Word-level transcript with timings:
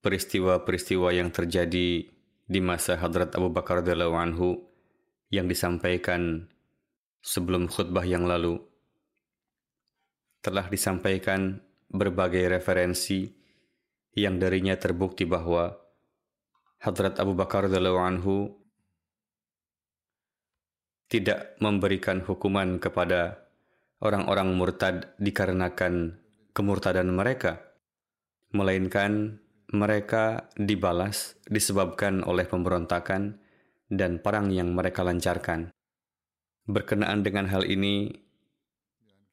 peristiwa-peristiwa 0.00 1.12
yang 1.14 1.32
terjadi 1.32 2.06
di 2.46 2.60
masa 2.62 2.94
Hadrat 2.94 3.34
Abu 3.34 3.50
Bakar 3.50 3.82
radhiyallahu 3.82 4.16
anhu 4.16 4.62
yang 5.34 5.50
disampaikan 5.50 6.46
sebelum 7.24 7.66
khutbah 7.66 8.06
yang 8.06 8.22
lalu 8.22 8.62
telah 10.46 10.70
disampaikan 10.70 11.58
berbagai 11.90 12.46
referensi 12.46 13.26
yang 14.14 14.38
darinya 14.38 14.78
terbukti 14.78 15.26
bahwa 15.26 15.74
Hadrat 16.78 17.18
Abu 17.18 17.34
Bakar 17.34 17.66
radhiyallahu 17.66 18.00
anhu 18.00 18.36
tidak 21.10 21.58
memberikan 21.58 22.22
hukuman 22.22 22.78
kepada 22.78 23.46
orang-orang 24.02 24.54
murtad 24.54 25.14
dikarenakan 25.18 26.18
kemurtadan 26.54 27.10
mereka 27.10 27.62
melainkan 28.54 29.42
mereka 29.74 30.46
dibalas 30.54 31.34
disebabkan 31.50 32.22
oleh 32.22 32.46
pemberontakan 32.46 33.42
dan 33.90 34.22
perang 34.22 34.50
yang 34.54 34.74
mereka 34.74 35.02
lancarkan. 35.02 35.74
Berkenaan 36.66 37.22
dengan 37.22 37.46
hal 37.50 37.66
ini, 37.66 38.10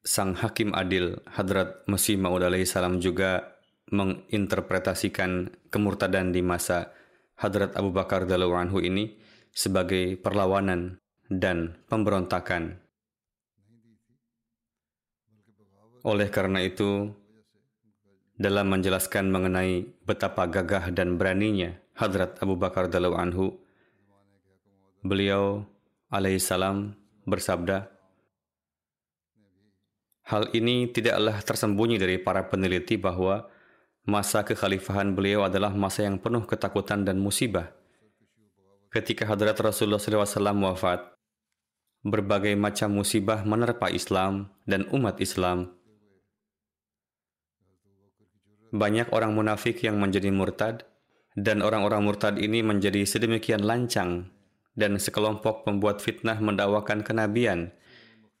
Sang 0.04 0.36
Hakim 0.36 0.76
Adil 0.76 1.16
Hadrat 1.32 1.86
Masih 1.88 2.20
Maud 2.20 2.44
alaihi 2.44 2.68
salam 2.68 3.00
juga 3.00 3.56
menginterpretasikan 3.90 5.48
kemurtadan 5.72 6.30
di 6.30 6.44
masa 6.44 6.92
Hadrat 7.40 7.74
Abu 7.74 7.90
Bakar 7.90 8.28
radhiyallahu 8.28 8.54
anhu 8.54 8.78
ini 8.84 9.18
sebagai 9.50 10.18
perlawanan 10.20 10.98
dan 11.26 11.78
pemberontakan. 11.88 12.84
Oleh 16.04 16.28
karena 16.28 16.60
itu, 16.60 17.16
dalam 18.34 18.66
menjelaskan 18.66 19.30
mengenai 19.30 19.86
betapa 20.02 20.50
gagah 20.50 20.90
dan 20.90 21.14
beraninya 21.14 21.78
Hadrat 21.94 22.42
Abu 22.42 22.58
Bakar 22.58 22.90
radhiyallahu 22.90 23.14
anhu, 23.14 23.54
beliau 25.06 25.62
alaihissalam 26.10 26.98
bersabda, 27.22 27.94
Hal 30.24 30.48
ini 30.56 30.88
tidaklah 30.88 31.36
tersembunyi 31.44 32.00
dari 32.00 32.16
para 32.16 32.48
peneliti 32.48 32.96
bahwa 32.96 33.44
masa 34.08 34.40
kekhalifahan 34.40 35.12
beliau 35.12 35.44
adalah 35.44 35.70
masa 35.76 36.08
yang 36.08 36.16
penuh 36.16 36.48
ketakutan 36.48 37.04
dan 37.04 37.20
musibah. 37.20 37.76
Ketika 38.88 39.28
Hadrat 39.28 39.60
Rasulullah 39.60 40.00
SAW 40.00 40.64
wafat, 40.64 41.12
berbagai 42.02 42.56
macam 42.56 43.00
musibah 43.04 43.44
menerpa 43.44 43.92
Islam 43.92 44.48
dan 44.64 44.88
umat 44.96 45.20
Islam 45.20 45.76
banyak 48.74 49.14
orang 49.14 49.38
munafik 49.38 49.78
yang 49.86 50.02
menjadi 50.02 50.34
murtad, 50.34 50.82
dan 51.38 51.62
orang-orang 51.62 52.02
murtad 52.02 52.34
ini 52.42 52.58
menjadi 52.66 53.06
sedemikian 53.06 53.62
lancang, 53.62 54.34
dan 54.74 54.98
sekelompok 54.98 55.62
pembuat 55.62 56.02
fitnah 56.02 56.42
mendakwakan 56.42 57.06
kenabian, 57.06 57.70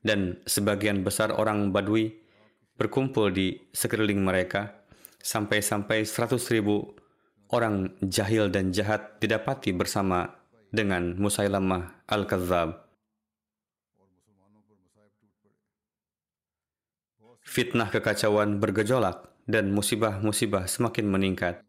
dan 0.02 0.42
sebagian 0.42 1.06
besar 1.06 1.30
orang 1.30 1.70
Badui 1.70 2.18
berkumpul 2.74 3.30
di 3.30 3.62
sekeliling 3.70 4.26
mereka, 4.26 4.74
sampai-sampai 5.22 6.02
seratus 6.02 6.50
ribu 6.50 6.98
orang 7.54 7.94
jahil 8.02 8.50
dan 8.50 8.74
jahat 8.74 9.22
didapati 9.22 9.70
bersama 9.70 10.34
dengan 10.74 11.14
Musailamah 11.14 12.10
Al-Kadzab. 12.10 12.82
Fitnah 17.44 17.86
kekacauan 17.86 18.58
bergejolak 18.58 19.33
dan 19.44 19.72
musibah-musibah 19.72 20.68
semakin 20.68 21.06
meningkat. 21.08 21.64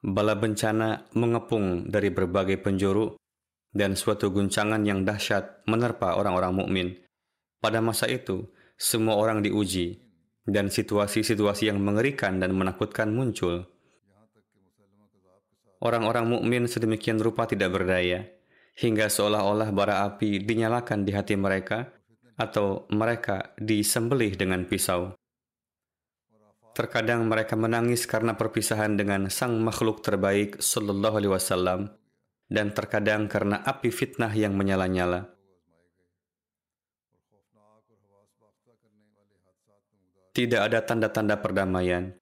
Bala 0.00 0.32
bencana 0.34 1.06
mengepung 1.12 1.86
dari 1.86 2.08
berbagai 2.08 2.56
penjuru 2.58 3.14
dan 3.70 3.94
suatu 3.94 4.32
guncangan 4.34 4.82
yang 4.82 5.06
dahsyat 5.06 5.62
menerpa 5.68 6.18
orang-orang 6.18 6.52
mukmin. 6.56 6.88
Pada 7.60 7.78
masa 7.84 8.08
itu, 8.08 8.48
semua 8.80 9.20
orang 9.20 9.44
diuji 9.44 10.00
dan 10.48 10.72
situasi-situasi 10.72 11.68
yang 11.68 11.78
mengerikan 11.78 12.40
dan 12.40 12.56
menakutkan 12.56 13.12
muncul. 13.12 13.68
Orang-orang 15.80 16.28
mukmin 16.28 16.64
sedemikian 16.68 17.20
rupa 17.20 17.44
tidak 17.44 17.72
berdaya 17.72 18.28
hingga 18.80 19.12
seolah-olah 19.12 19.68
bara 19.72 20.08
api 20.08 20.40
dinyalakan 20.40 21.04
di 21.04 21.12
hati 21.12 21.36
mereka 21.36 21.92
atau 22.40 22.88
mereka 22.88 23.52
disembelih 23.60 24.32
dengan 24.36 24.64
pisau. 24.64 25.19
Terkadang 26.80 27.28
mereka 27.28 27.60
menangis 27.60 28.08
karena 28.08 28.40
perpisahan 28.40 28.96
dengan 28.96 29.28
sang 29.28 29.60
makhluk 29.60 30.00
terbaik 30.00 30.64
sallallahu 30.64 31.20
alaihi 31.20 31.32
wasallam 31.36 31.92
dan 32.48 32.72
terkadang 32.72 33.28
karena 33.28 33.60
api 33.60 33.92
fitnah 33.92 34.32
yang 34.32 34.56
menyala-nyala. 34.56 35.28
Tidak 40.32 40.56
ada 40.56 40.80
tanda-tanda 40.80 41.36
perdamaian. 41.44 42.16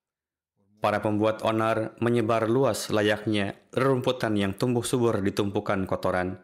Para 0.82 0.98
pembuat 1.06 1.46
onar 1.46 1.94
menyebar 2.02 2.50
luas 2.50 2.90
layaknya 2.90 3.62
rerumputan 3.70 4.34
yang 4.34 4.58
tumbuh 4.58 4.82
subur 4.82 5.22
di 5.22 5.30
tumpukan 5.30 5.86
kotoran. 5.86 6.42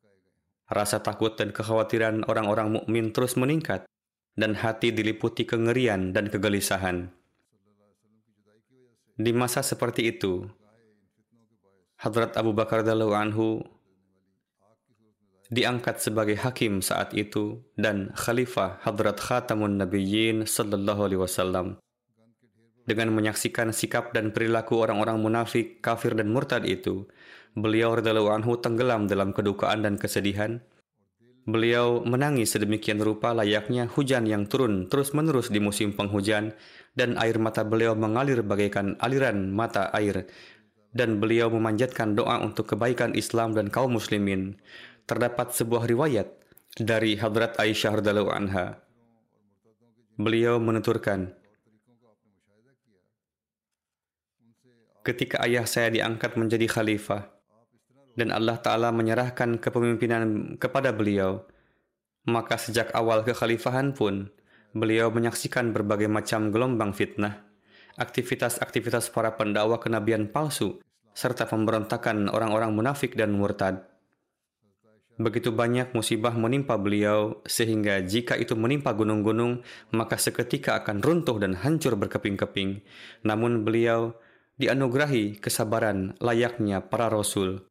Rasa 0.70 1.02
takut 1.02 1.34
dan 1.34 1.50
kekhawatiran 1.50 2.30
orang-orang 2.30 2.78
mukmin 2.78 3.10
terus 3.10 3.34
meningkat 3.34 3.90
dan 4.38 4.54
hati 4.54 4.94
diliputi 4.94 5.42
kengerian 5.42 6.14
dan 6.14 6.30
kegelisahan. 6.30 7.23
Di 9.14 9.30
masa 9.30 9.62
seperti 9.62 10.10
itu, 10.10 10.42
Hadrat 12.02 12.34
Abu 12.34 12.50
Bakar 12.50 12.82
radhiyallahu 12.82 13.14
anhu 13.14 13.62
diangkat 15.54 16.02
sebagai 16.02 16.34
hakim 16.34 16.82
saat 16.82 17.14
itu 17.14 17.62
dan 17.78 18.10
khalifah 18.18 18.82
Hadrat 18.82 19.22
Khatamun 19.22 19.78
Nabiyyin 19.78 20.50
sallallahu 20.50 21.06
alaihi 21.06 21.22
wasallam. 21.22 21.78
Dengan 22.90 23.14
menyaksikan 23.14 23.70
sikap 23.70 24.10
dan 24.10 24.34
perilaku 24.34 24.82
orang-orang 24.82 25.22
munafik, 25.22 25.78
kafir 25.78 26.18
dan 26.18 26.34
murtad 26.34 26.66
itu, 26.66 27.06
beliau 27.54 27.94
radhiyallahu 27.94 28.34
anhu 28.34 28.58
tenggelam 28.58 29.06
dalam 29.06 29.30
kedukaan 29.30 29.86
dan 29.86 29.94
kesedihan. 29.94 30.58
Beliau 31.44 32.00
menangis 32.00 32.56
sedemikian 32.56 33.04
rupa 33.04 33.36
layaknya 33.36 33.84
hujan 33.92 34.24
yang 34.24 34.48
turun 34.48 34.88
terus-menerus 34.88 35.52
di 35.52 35.60
musim 35.60 35.92
penghujan 35.92 36.56
dan 36.96 37.20
air 37.20 37.36
mata 37.36 37.60
beliau 37.60 37.92
mengalir 37.92 38.40
bagaikan 38.40 38.96
aliran 38.96 39.52
mata 39.52 39.92
air 39.92 40.24
dan 40.96 41.20
beliau 41.20 41.52
memanjatkan 41.52 42.16
doa 42.16 42.40
untuk 42.40 42.72
kebaikan 42.72 43.12
Islam 43.12 43.52
dan 43.52 43.68
kaum 43.68 43.92
muslimin. 43.92 44.56
Terdapat 45.04 45.52
sebuah 45.52 45.84
riwayat 45.84 46.32
dari 46.80 47.20
Hadrat 47.20 47.60
Aisyah 47.60 48.00
radhiyallahu 48.00 48.32
anha. 48.32 48.80
Beliau 50.16 50.56
menuturkan, 50.56 51.34
ketika 55.04 55.44
ayah 55.44 55.68
saya 55.68 55.92
diangkat 55.92 56.40
menjadi 56.40 56.64
khalifah 56.70 57.33
dan 58.14 58.30
Allah 58.30 58.58
Ta'ala 58.58 58.94
menyerahkan 58.94 59.58
kepemimpinan 59.58 60.54
kepada 60.58 60.94
beliau, 60.94 61.46
maka 62.24 62.56
sejak 62.56 62.94
awal 62.94 63.26
kekhalifahan 63.26 63.92
pun, 63.92 64.30
beliau 64.74 65.10
menyaksikan 65.12 65.70
berbagai 65.70 66.10
macam 66.10 66.50
gelombang 66.50 66.94
fitnah, 66.94 67.44
aktivitas-aktivitas 68.00 69.10
para 69.10 69.34
pendakwa 69.38 69.78
kenabian 69.78 70.30
palsu, 70.30 70.82
serta 71.14 71.46
pemberontakan 71.46 72.26
orang-orang 72.30 72.74
munafik 72.74 73.14
dan 73.14 73.34
murtad. 73.34 73.86
Begitu 75.14 75.54
banyak 75.54 75.94
musibah 75.94 76.34
menimpa 76.34 76.74
beliau, 76.74 77.38
sehingga 77.46 78.02
jika 78.02 78.34
itu 78.34 78.58
menimpa 78.58 78.90
gunung-gunung, 78.90 79.62
maka 79.94 80.18
seketika 80.18 80.82
akan 80.82 80.98
runtuh 80.98 81.38
dan 81.38 81.54
hancur 81.54 81.94
berkeping-keping. 81.94 82.82
Namun 83.22 83.62
beliau 83.62 84.18
dianugerahi 84.58 85.38
kesabaran 85.38 86.18
layaknya 86.18 86.82
para 86.82 87.06
rasul. 87.06 87.62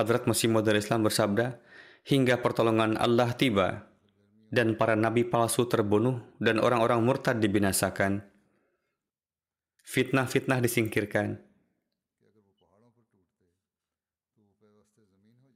Hadrat 0.00 0.24
Masih 0.24 0.48
Maud 0.48 0.64
Islam 0.72 1.04
bersabda, 1.04 1.60
hingga 2.08 2.40
pertolongan 2.40 2.96
Allah 2.96 3.36
tiba 3.36 3.84
dan 4.48 4.74
para 4.80 4.96
nabi 4.96 5.28
palsu 5.28 5.68
terbunuh 5.68 6.24
dan 6.40 6.56
orang-orang 6.56 7.04
murtad 7.04 7.36
dibinasakan. 7.36 8.24
Fitnah-fitnah 9.84 10.64
disingkirkan. 10.64 11.36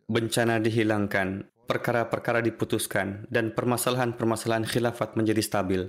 Bencana 0.04 0.60
dihilangkan, 0.60 1.48
perkara-perkara 1.64 2.44
diputuskan, 2.44 3.24
dan 3.32 3.56
permasalahan-permasalahan 3.56 4.68
khilafat 4.68 5.16
menjadi 5.16 5.40
stabil. 5.40 5.82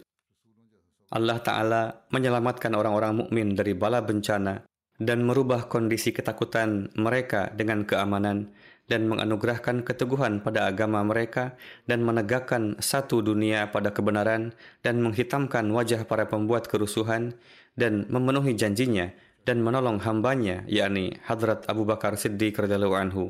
Allah 1.11 1.37
Ta'ala 1.43 2.07
menyelamatkan 2.09 2.71
orang-orang 2.73 3.27
mukmin 3.27 3.53
dari 3.53 3.75
bala 3.75 3.99
bencana 3.99 4.63
dan 5.01 5.27
merubah 5.27 5.67
kondisi 5.67 6.15
ketakutan 6.15 6.87
mereka 6.95 7.51
dengan 7.51 7.83
keamanan 7.83 8.55
dan 8.85 9.09
menganugerahkan 9.09 9.81
keteguhan 9.81 10.45
pada 10.45 10.69
agama 10.69 11.01
mereka 11.01 11.57
dan 11.89 12.05
menegakkan 12.05 12.77
satu 12.77 13.25
dunia 13.25 13.73
pada 13.73 13.89
kebenaran 13.89 14.53
dan 14.85 15.01
menghitamkan 15.01 15.65
wajah 15.73 16.05
para 16.05 16.29
pembuat 16.29 16.69
kerusuhan 16.69 17.33
dan 17.73 18.05
memenuhi 18.13 18.53
janjinya 18.53 19.09
dan 19.45 19.61
menolong 19.61 20.01
hambanya 20.05 20.65
yakni 20.69 21.17
Hadrat 21.25 21.65
Abu 21.65 21.83
Bakar 21.85 22.17
Siddiq 22.17 22.55
radhiyallahu 22.55 22.97
anhu 22.97 23.25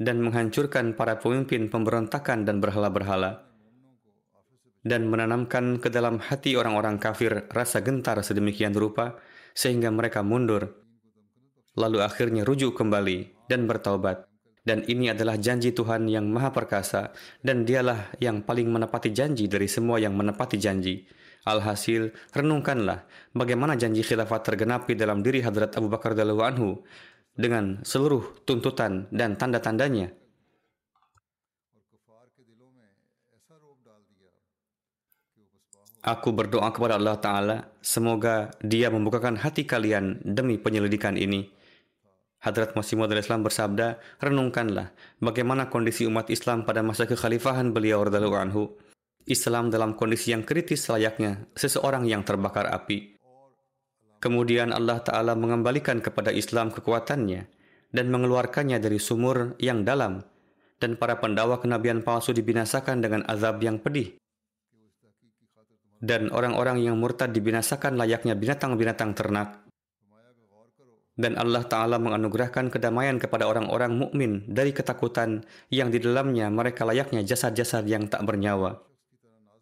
dan 0.00 0.18
menghancurkan 0.20 0.98
para 0.98 1.20
pemimpin 1.22 1.70
pemberontakan 1.70 2.42
dan 2.42 2.58
berhala-berhala 2.58 3.46
dan 4.84 5.08
menanamkan 5.08 5.80
ke 5.80 5.88
dalam 5.88 6.20
hati 6.20 6.60
orang-orang 6.60 7.00
kafir 7.00 7.48
rasa 7.52 7.80
gentar 7.80 8.20
sedemikian 8.20 8.76
rupa 8.76 9.16
sehingga 9.54 9.88
mereka 9.94 10.20
mundur. 10.20 10.74
Lalu 11.78 12.02
akhirnya 12.02 12.42
rujuk 12.42 12.74
kembali 12.74 13.48
dan 13.48 13.70
bertaubat. 13.70 14.26
Dan 14.64 14.80
ini 14.88 15.12
adalah 15.12 15.36
janji 15.36 15.76
Tuhan 15.76 16.08
yang 16.08 16.24
maha 16.32 16.48
perkasa 16.48 17.12
dan 17.44 17.68
dialah 17.68 18.16
yang 18.16 18.40
paling 18.40 18.64
menepati 18.72 19.12
janji 19.12 19.44
dari 19.44 19.68
semua 19.68 20.00
yang 20.00 20.16
menepati 20.16 20.56
janji. 20.56 21.04
Alhasil 21.44 22.08
renungkanlah 22.32 23.04
bagaimana 23.36 23.76
janji 23.76 24.00
khilafat 24.00 24.40
tergenapi 24.48 24.96
dalam 24.96 25.20
diri 25.20 25.44
Hadrat 25.44 25.76
Abu 25.76 25.92
Bakar 25.92 26.16
anhu 26.16 26.80
dengan 27.36 27.84
seluruh 27.84 28.40
tuntutan 28.48 29.04
dan 29.12 29.36
tanda-tandanya 29.36 30.23
Aku 36.04 36.36
berdoa 36.36 36.68
kepada 36.68 37.00
Allah 37.00 37.16
Ta'ala, 37.16 37.56
semoga 37.80 38.52
dia 38.60 38.92
membukakan 38.92 39.40
hati 39.40 39.64
kalian 39.64 40.20
demi 40.20 40.60
penyelidikan 40.60 41.16
ini. 41.16 41.48
Hadrat 42.44 42.76
Masih 42.76 43.00
Maud 43.00 43.08
Islam 43.16 43.40
bersabda, 43.40 43.96
renungkanlah 44.20 44.92
bagaimana 45.24 45.72
kondisi 45.72 46.04
umat 46.04 46.28
Islam 46.28 46.68
pada 46.68 46.84
masa 46.84 47.08
kekhalifahan 47.08 47.72
beliau 47.72 48.04
radhiyallahu 48.04 48.36
anhu. 48.36 48.76
Islam 49.24 49.72
dalam 49.72 49.96
kondisi 49.96 50.36
yang 50.36 50.44
kritis 50.44 50.84
layaknya 50.92 51.48
seseorang 51.56 52.04
yang 52.04 52.20
terbakar 52.20 52.68
api. 52.68 53.16
Kemudian 54.20 54.76
Allah 54.76 55.00
Ta'ala 55.00 55.32
mengembalikan 55.32 56.04
kepada 56.04 56.36
Islam 56.36 56.68
kekuatannya 56.68 57.48
dan 57.96 58.06
mengeluarkannya 58.12 58.76
dari 58.76 59.00
sumur 59.00 59.56
yang 59.56 59.88
dalam 59.88 60.20
dan 60.76 61.00
para 61.00 61.16
pendawa 61.16 61.64
kenabian 61.64 62.04
palsu 62.04 62.36
dibinasakan 62.36 63.00
dengan 63.00 63.24
azab 63.24 63.56
yang 63.64 63.80
pedih 63.80 64.20
dan 66.04 66.28
orang-orang 66.28 66.84
yang 66.84 67.00
murtad 67.00 67.32
dibinasakan 67.32 67.96
layaknya 67.96 68.36
binatang-binatang 68.36 69.16
ternak. 69.16 69.64
Dan 71.14 71.38
Allah 71.38 71.62
Ta'ala 71.62 71.96
menganugerahkan 71.96 72.74
kedamaian 72.74 73.16
kepada 73.22 73.46
orang-orang 73.46 73.94
mukmin 73.94 74.44
dari 74.50 74.74
ketakutan 74.74 75.46
yang 75.70 75.88
di 75.88 76.02
dalamnya 76.02 76.50
mereka 76.50 76.82
layaknya 76.82 77.22
jasad-jasad 77.22 77.86
yang 77.86 78.10
tak 78.10 78.26
bernyawa. 78.26 78.82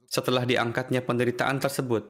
Setelah 0.09 0.49
diangkatnya 0.49 1.05
penderitaan 1.05 1.61
tersebut, 1.61 2.09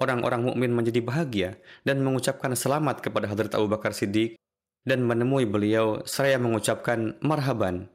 orang-orang 0.00 0.40
mukmin 0.40 0.72
menjadi 0.72 1.00
bahagia 1.04 1.50
dan 1.84 2.00
mengucapkan 2.00 2.56
selamat 2.56 3.04
kepada 3.04 3.28
Hadrat 3.28 3.52
Abu 3.60 3.68
Bakar 3.68 3.92
Siddiq 3.92 4.40
dan 4.88 5.04
menemui 5.04 5.44
beliau 5.44 6.00
seraya 6.08 6.40
mengucapkan 6.40 7.20
marhaban 7.20 7.92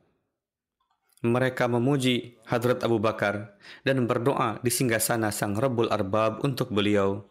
mereka 1.24 1.72
memuji 1.72 2.36
Hadrat 2.44 2.84
Abu 2.84 3.00
Bakar 3.00 3.56
dan 3.88 4.04
berdoa 4.04 4.60
di 4.60 4.68
singgasana 4.68 5.31
Sang 5.31 5.56
Rabbul 5.56 5.88
Arbab 5.88 6.44
untuk 6.44 6.75
beliau. 6.75 7.24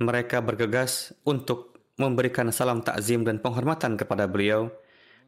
Mereka 0.00 0.40
bergegas 0.40 1.12
untuk 1.28 1.76
memberikan 2.00 2.48
salam 2.48 2.80
takzim 2.80 3.28
dan 3.28 3.44
penghormatan 3.44 4.00
kepada 4.00 4.24
beliau 4.24 4.72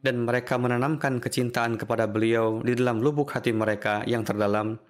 dan 0.01 0.25
mereka 0.25 0.57
menanamkan 0.57 1.21
kecintaan 1.21 1.77
kepada 1.77 2.09
beliau 2.09 2.65
di 2.65 2.73
dalam 2.73 2.97
lubuk 3.05 3.29
hati 3.29 3.53
mereka 3.53 4.01
yang 4.09 4.25
terdalam 4.25 4.81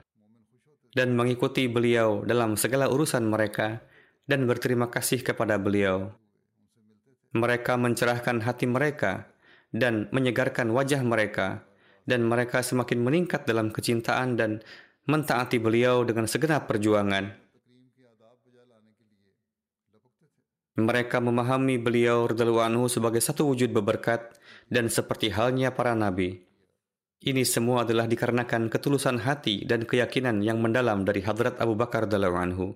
dan 0.96 1.12
mengikuti 1.12 1.68
beliau 1.68 2.24
dalam 2.24 2.56
segala 2.56 2.88
urusan 2.88 3.28
mereka 3.28 3.84
dan 4.32 4.48
berterima 4.48 4.88
kasih 4.88 5.20
kepada 5.20 5.60
beliau. 5.60 6.16
Mereka 7.36 7.76
mencerahkan 7.76 8.48
hati 8.48 8.64
mereka 8.64 9.28
dan 9.76 10.08
menyegarkan 10.16 10.72
wajah 10.72 11.04
mereka 11.04 11.68
dan 12.12 12.28
mereka 12.28 12.60
semakin 12.60 13.00
meningkat 13.00 13.48
dalam 13.48 13.72
kecintaan 13.72 14.36
dan 14.36 14.60
mentaati 15.08 15.64
beliau 15.64 16.04
dengan 16.04 16.28
segenap 16.28 16.68
perjuangan. 16.68 17.32
Mereka 20.76 21.24
memahami 21.24 21.80
beliau 21.80 22.28
radhiyallahu 22.28 22.68
anhu 22.68 22.86
sebagai 22.92 23.24
satu 23.24 23.48
wujud 23.48 23.72
beberkat 23.72 24.36
dan 24.68 24.92
seperti 24.92 25.32
halnya 25.32 25.72
para 25.72 25.96
nabi. 25.96 26.44
Ini 27.22 27.46
semua 27.46 27.86
adalah 27.86 28.10
dikarenakan 28.10 28.68
ketulusan 28.68 29.22
hati 29.22 29.64
dan 29.64 29.86
keyakinan 29.86 30.42
yang 30.42 30.58
mendalam 30.58 31.06
dari 31.06 31.22
Hadrat 31.22 31.60
Abu 31.62 31.78
Bakar 31.78 32.10
radhiyallahu 32.10 32.40
anhu. 32.40 32.68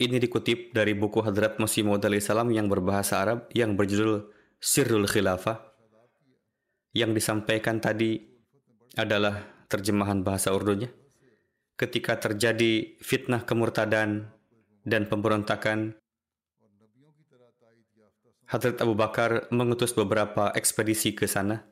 Ini 0.00 0.20
dikutip 0.20 0.76
dari 0.76 0.92
buku 0.92 1.24
Hadrat 1.24 1.56
Masih 1.56 1.86
Maud 1.86 2.04
salam 2.20 2.52
yang 2.52 2.68
berbahasa 2.68 3.24
Arab 3.24 3.48
yang 3.56 3.74
berjudul 3.78 4.30
Sirrul 4.60 5.08
Khilafah 5.08 5.70
yang 6.92 7.14
disampaikan 7.14 7.78
tadi 7.78 8.29
adalah 8.98 9.46
terjemahan 9.70 10.26
bahasa 10.26 10.50
Urdunya. 10.50 10.90
Ketika 11.78 12.18
terjadi 12.18 12.98
fitnah 13.00 13.46
kemurtadan 13.46 14.28
dan 14.84 15.02
pemberontakan, 15.06 15.96
Hadrat 18.50 18.82
Abu 18.82 18.98
Bakar 18.98 19.46
mengutus 19.54 19.94
beberapa 19.94 20.50
ekspedisi 20.58 21.14
ke 21.14 21.30
sana. 21.30 21.62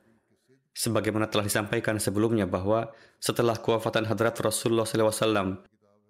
Sebagaimana 0.79 1.27
telah 1.27 1.51
disampaikan 1.51 1.99
sebelumnya 1.99 2.47
bahwa 2.47 2.95
setelah 3.19 3.59
kewafatan 3.59 4.07
Hadrat 4.07 4.39
Rasulullah 4.39 4.87
SAW, 4.87 5.59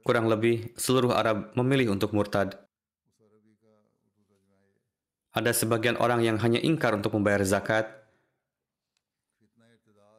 kurang 0.05 0.29
lebih 0.29 0.77
seluruh 0.77 1.17
Arab 1.17 1.57
memilih 1.57 1.97
untuk 1.97 2.13
murtad. 2.13 2.61
Ada 5.33 5.57
sebagian 5.57 5.97
orang 5.97 6.21
yang 6.21 6.37
hanya 6.45 6.61
ingkar 6.61 6.93
untuk 6.93 7.17
membayar 7.17 7.41
zakat, 7.49 7.89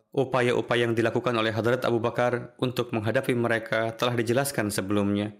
Upaya-upaya 0.10 0.90
yang 0.90 0.98
dilakukan 0.98 1.38
oleh 1.38 1.54
Hadrat 1.54 1.86
Abu 1.86 2.02
Bakar 2.02 2.58
untuk 2.58 2.90
menghadapi 2.90 3.38
mereka 3.38 3.94
telah 3.94 4.18
dijelaskan 4.18 4.74
sebelumnya. 4.74 5.38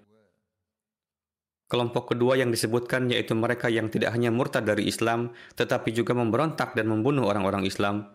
Kelompok 1.70 2.14
kedua 2.14 2.38
yang 2.38 2.54
disebutkan 2.54 3.10
yaitu 3.10 3.34
mereka 3.34 3.70
yang 3.70 3.90
tidak 3.90 4.14
hanya 4.14 4.30
murtad 4.30 4.66
dari 4.66 4.86
Islam, 4.86 5.34
tetapi 5.58 5.90
juga 5.94 6.14
memberontak 6.14 6.78
dan 6.78 6.90
membunuh 6.90 7.30
orang-orang 7.30 7.66
Islam. 7.66 8.10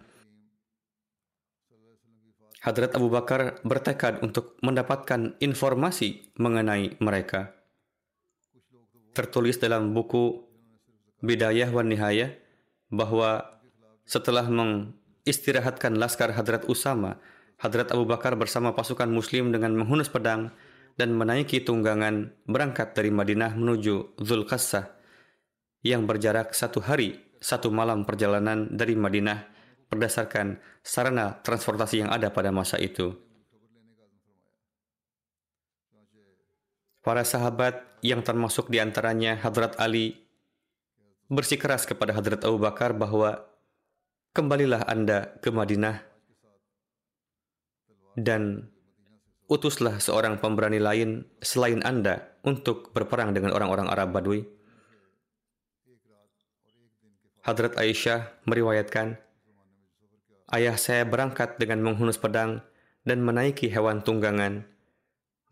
Hadrat 2.62 2.96
Abu 2.96 3.10
Bakar 3.10 3.60
bertekad 3.60 4.24
untuk 4.24 4.56
mendapatkan 4.62 5.36
informasi 5.42 6.34
mengenai 6.38 6.96
mereka. 7.02 7.52
tertulis 9.14 9.62
dalam 9.62 9.94
buku 9.94 10.42
Bidayah 11.22 11.70
wan 11.70 11.86
Nihayah 11.86 12.34
bahwa 12.90 13.46
setelah 14.02 14.50
mengistirahatkan 15.24 15.96
laskar 15.96 16.36
Hadrat 16.36 16.68
Usama, 16.68 17.16
Hadrat 17.56 17.88
Abu 17.96 18.04
Bakar 18.04 18.36
bersama 18.36 18.76
pasukan 18.76 19.08
muslim 19.08 19.56
dengan 19.56 19.72
menghunus 19.72 20.12
pedang 20.12 20.52
dan 21.00 21.16
menaiki 21.16 21.64
tunggangan 21.64 22.36
berangkat 22.44 22.92
dari 22.92 23.08
Madinah 23.08 23.56
menuju 23.56 24.20
Zulkassah 24.20 24.92
yang 25.80 26.04
berjarak 26.04 26.52
satu 26.52 26.84
hari, 26.84 27.16
satu 27.40 27.72
malam 27.72 28.04
perjalanan 28.04 28.68
dari 28.68 28.92
Madinah 29.00 29.48
berdasarkan 29.88 30.60
sarana 30.84 31.40
transportasi 31.40 32.04
yang 32.04 32.12
ada 32.12 32.28
pada 32.28 32.52
masa 32.52 32.76
itu. 32.76 33.16
Para 37.00 37.24
sahabat 37.24 37.80
yang 38.04 38.20
termasuk 38.20 38.68
di 38.68 38.76
antaranya 38.76 39.40
Hadrat 39.40 39.80
Ali 39.80 40.20
bersikeras 41.32 41.88
kepada 41.88 42.12
Hadrat 42.12 42.44
Abu 42.44 42.60
Bakar 42.60 42.92
bahwa 42.92 43.53
kembalilah 44.34 44.82
Anda 44.84 45.38
ke 45.38 45.48
Madinah 45.54 46.02
dan 48.18 48.68
utuslah 49.46 50.02
seorang 50.02 50.42
pemberani 50.42 50.82
lain 50.82 51.24
selain 51.38 51.80
Anda 51.86 52.34
untuk 52.42 52.90
berperang 52.90 53.32
dengan 53.32 53.54
orang-orang 53.54 53.88
Arab 53.88 54.12
Badui. 54.12 54.42
Hadrat 57.44 57.76
Aisyah 57.78 58.44
meriwayatkan, 58.48 59.20
Ayah 60.50 60.76
saya 60.76 61.06
berangkat 61.08 61.56
dengan 61.56 61.80
menghunus 61.80 62.18
pedang 62.18 62.60
dan 63.06 63.24
menaiki 63.24 63.68
hewan 63.68 64.04
tunggangan 64.04 64.74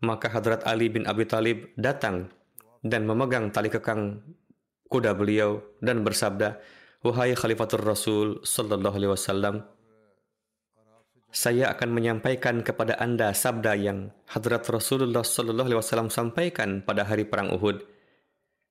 maka 0.03 0.27
Hadrat 0.27 0.67
Ali 0.67 0.91
bin 0.91 1.07
Abi 1.07 1.23
Talib 1.23 1.71
datang 1.79 2.27
dan 2.83 3.07
memegang 3.07 3.55
tali 3.55 3.71
kekang 3.71 4.19
kuda 4.91 5.15
beliau 5.15 5.63
dan 5.79 6.03
bersabda, 6.03 6.59
Wahai 7.03 7.35
Khalifatul 7.35 7.83
Rasul 7.83 8.27
Sallallahu 8.47 8.95
Alaihi 8.95 9.11
Wasallam, 9.11 9.67
saya 11.35 11.67
akan 11.75 11.91
menyampaikan 11.91 12.63
kepada 12.63 12.95
anda 12.95 13.35
sabda 13.35 13.75
yang 13.75 14.15
Hadrat 14.31 14.63
Rasulullah 14.71 15.19
Sallallahu 15.19 15.67
Alaihi 15.67 15.83
Wasallam 15.83 16.07
sampaikan 16.07 16.79
pada 16.79 17.03
hari 17.03 17.27
perang 17.27 17.51
Uhud. 17.51 17.83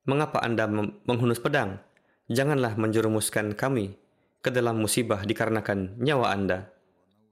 Mengapa 0.08 0.40
anda 0.40 0.64
menghunus 1.04 1.44
pedang? 1.44 1.84
Janganlah 2.32 2.72
menjerumuskan 2.80 3.52
kami 3.52 4.00
ke 4.40 4.48
dalam 4.48 4.80
musibah 4.80 5.28
dikarenakan 5.28 6.00
nyawa 6.00 6.32
anda. 6.32 6.72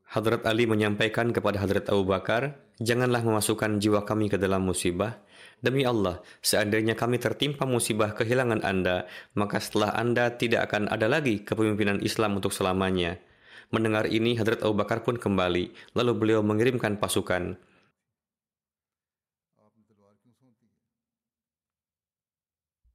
Hadrat 0.04 0.44
Ali 0.44 0.68
menyampaikan 0.68 1.32
kepada 1.32 1.64
Hadrat 1.64 1.88
Abu 1.88 2.04
Bakar, 2.04 2.60
janganlah 2.76 3.24
memasukkan 3.24 3.80
jiwa 3.80 4.04
kami 4.04 4.28
ke 4.28 4.36
dalam 4.36 4.68
musibah. 4.68 5.16
Demi 5.60 5.84
Allah, 5.84 6.24
seandainya 6.40 6.96
kami 6.96 7.20
tertimpa 7.20 7.68
musibah 7.68 8.16
kehilangan 8.16 8.64
Anda, 8.64 9.04
maka 9.36 9.60
setelah 9.60 9.92
Anda 9.92 10.32
tidak 10.32 10.72
akan 10.72 10.88
ada 10.88 11.04
lagi 11.04 11.44
kepemimpinan 11.44 12.00
Islam 12.00 12.40
untuk 12.40 12.48
selamanya. 12.48 13.20
Mendengar 13.68 14.08
ini, 14.08 14.40
Hadrat 14.40 14.64
Abu 14.64 14.80
Bakar 14.80 15.04
pun 15.04 15.20
kembali, 15.20 15.92
lalu 15.92 16.12
beliau 16.16 16.40
mengirimkan 16.40 16.96
pasukan. 16.96 17.60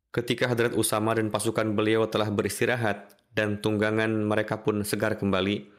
Ketika 0.09 0.49
Hadrat 0.49 0.73
Usama 0.73 1.13
dan 1.13 1.29
pasukan 1.29 1.69
beliau 1.77 2.09
telah 2.09 2.33
beristirahat 2.33 3.13
dan 3.29 3.61
tunggangan 3.61 4.09
mereka 4.09 4.57
pun 4.65 4.81
segar 4.81 5.21
kembali, 5.21 5.69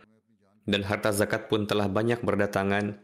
dan 0.70 0.86
harta 0.86 1.10
zakat 1.10 1.50
pun 1.50 1.66
telah 1.66 1.90
banyak 1.90 2.22
berdatangan, 2.22 2.94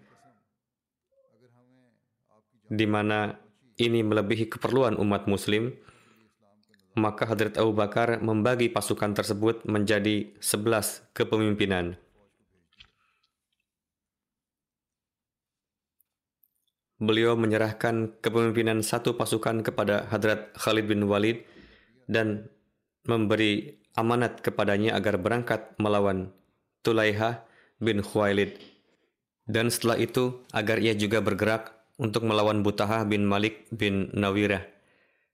di 2.70 2.86
mana 2.86 3.42
ini 3.82 4.06
melebihi 4.06 4.46
keperluan 4.46 4.94
umat 5.02 5.26
muslim, 5.26 5.74
maka 6.94 7.24
Hadrat 7.24 7.56
Abu 7.58 7.74
Bakar 7.74 8.20
membagi 8.20 8.68
pasukan 8.70 9.16
tersebut 9.16 9.64
menjadi 9.66 10.30
sebelas 10.38 11.02
kepemimpinan. 11.16 11.96
Beliau 17.02 17.34
menyerahkan 17.34 18.14
kepemimpinan 18.22 18.78
satu 18.86 19.18
pasukan 19.18 19.66
kepada 19.66 20.06
Hadrat 20.06 20.54
Khalid 20.54 20.86
bin 20.86 21.10
Walid 21.10 21.42
dan 22.06 22.46
memberi 23.02 23.82
amanat 23.98 24.38
kepadanya 24.38 24.94
agar 24.94 25.18
berangkat 25.18 25.74
melawan 25.82 26.30
Tulaiha 26.86 27.42
bin 27.82 28.06
Khuwailid. 28.06 28.54
Dan 29.42 29.74
setelah 29.74 29.98
itu, 29.98 30.46
agar 30.54 30.78
ia 30.78 30.94
juga 30.94 31.18
bergerak 31.18 31.71
untuk 31.98 32.24
melawan 32.24 32.64
Butaha 32.64 33.04
bin 33.04 33.26
Malik 33.28 33.68
bin 33.74 34.08
Nawirah. 34.16 34.64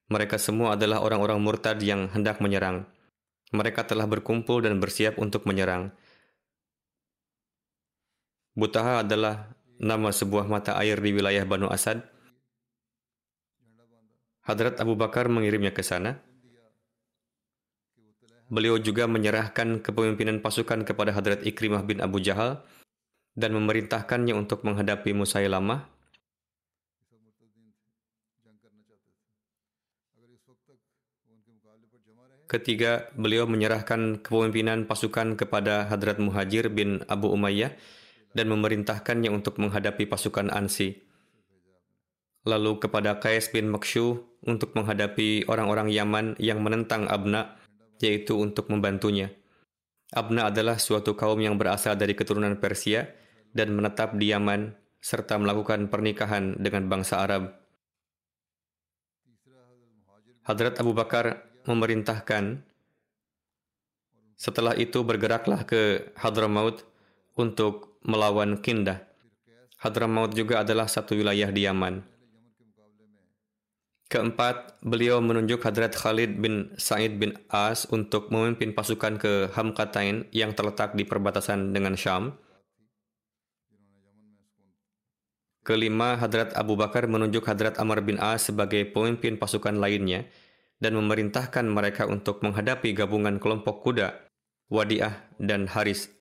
Mereka 0.09 0.41
semua 0.41 0.75
adalah 0.75 1.05
orang-orang 1.05 1.38
murtad 1.38 1.79
yang 1.85 2.09
hendak 2.11 2.41
menyerang. 2.41 2.88
Mereka 3.53 3.85
telah 3.85 4.09
berkumpul 4.09 4.65
dan 4.65 4.81
bersiap 4.81 5.21
untuk 5.21 5.45
menyerang. 5.45 5.93
Butaha 8.57 9.05
adalah 9.07 9.55
nama 9.79 10.11
sebuah 10.11 10.50
mata 10.50 10.75
air 10.81 10.99
di 10.99 11.15
wilayah 11.15 11.47
Banu 11.47 11.71
Asad. 11.71 12.03
Hadrat 14.43 14.81
Abu 14.81 14.97
Bakar 14.97 15.29
mengirimnya 15.29 15.71
ke 15.71 15.85
sana. 15.85 16.19
Beliau 18.49 18.81
juga 18.81 19.05
menyerahkan 19.05 19.85
kepemimpinan 19.85 20.41
pasukan 20.41 20.88
kepada 20.88 21.12
Hadrat 21.12 21.45
Ikrimah 21.45 21.85
bin 21.85 22.00
Abu 22.00 22.17
Jahal 22.25 22.65
dan 23.37 23.53
memerintahkannya 23.53 24.33
untuk 24.33 24.65
menghadapi 24.65 25.12
Musailamah. 25.12 25.98
Ketiga, 32.49 33.12
beliau 33.12 33.45
menyerahkan 33.45 34.25
kepemimpinan 34.25 34.88
pasukan 34.88 35.37
kepada 35.37 35.85
Hadrat 35.85 36.17
Muhajir 36.17 36.73
bin 36.73 37.05
Abu 37.05 37.28
Umayyah 37.28 37.76
dan 38.33 38.49
memerintahkannya 38.49 39.28
untuk 39.28 39.61
menghadapi 39.61 40.09
pasukan 40.09 40.49
Ansi. 40.49 40.97
Lalu 42.49 42.81
kepada 42.81 43.21
Qais 43.21 43.52
bin 43.52 43.69
Makshu 43.69 44.25
untuk 44.49 44.73
menghadapi 44.73 45.45
orang-orang 45.45 45.93
Yaman 45.93 46.40
yang 46.40 46.64
menentang 46.64 47.05
Abna 47.05 47.61
yaitu 48.00 48.40
untuk 48.40 48.73
membantunya. 48.73 49.28
Abna 50.09 50.49
adalah 50.49 50.81
suatu 50.81 51.12
kaum 51.12 51.37
yang 51.45 51.61
berasal 51.61 52.00
dari 52.00 52.17
keturunan 52.17 52.57
Persia 52.57 53.12
dan 53.52 53.76
menetap 53.76 54.17
di 54.17 54.33
Yaman 54.33 54.73
serta 55.05 55.37
melakukan 55.37 55.93
pernikahan 55.93 56.57
dengan 56.57 56.88
bangsa 56.88 57.21
Arab. 57.21 57.52
Hadrat 60.49 60.81
Abu 60.81 60.97
Bakar 60.97 61.48
memerintahkan 61.69 62.65
setelah 64.39 64.73
itu 64.73 65.05
bergeraklah 65.05 65.69
ke 65.69 66.15
Hadramaut 66.17 66.89
untuk 67.37 68.01
melawan 68.01 68.57
Kindah. 68.65 69.05
Hadramaut 69.77 70.33
juga 70.33 70.65
adalah 70.65 70.89
satu 70.89 71.13
wilayah 71.13 71.53
di 71.53 71.69
Yaman. 71.69 72.01
Keempat, 74.09 74.81
beliau 74.81 75.21
menunjuk 75.21 75.61
Hadrat 75.61 75.93
Khalid 75.93 76.41
bin 76.41 76.73
Sa'id 76.81 77.21
bin 77.21 77.37
As 77.53 77.85
untuk 77.93 78.33
memimpin 78.33 78.73
pasukan 78.73 79.21
ke 79.21 79.53
Hamkatain 79.53 80.25
yang 80.33 80.57
terletak 80.57 80.97
di 80.97 81.05
perbatasan 81.05 81.77
dengan 81.77 81.93
Syam. 81.93 82.33
Kelima, 85.61 86.17
Hadrat 86.17 86.57
Abu 86.57 86.73
Bakar 86.81 87.05
menunjuk 87.05 87.45
Hadrat 87.45 87.77
Amr 87.77 88.01
bin 88.01 88.17
As 88.17 88.49
sebagai 88.49 88.89
pemimpin 88.89 89.37
pasukan 89.37 89.77
lainnya 89.77 90.25
dan 90.79 90.95
memerintahkan 90.95 91.67
mereka 91.67 92.07
untuk 92.07 92.43
menghadapi 92.43 92.95
gabungan 92.95 93.43
kelompok 93.43 93.83
kuda, 93.83 94.15
Wadiah, 94.71 95.27
dan 95.39 95.67
Haris 95.67 96.19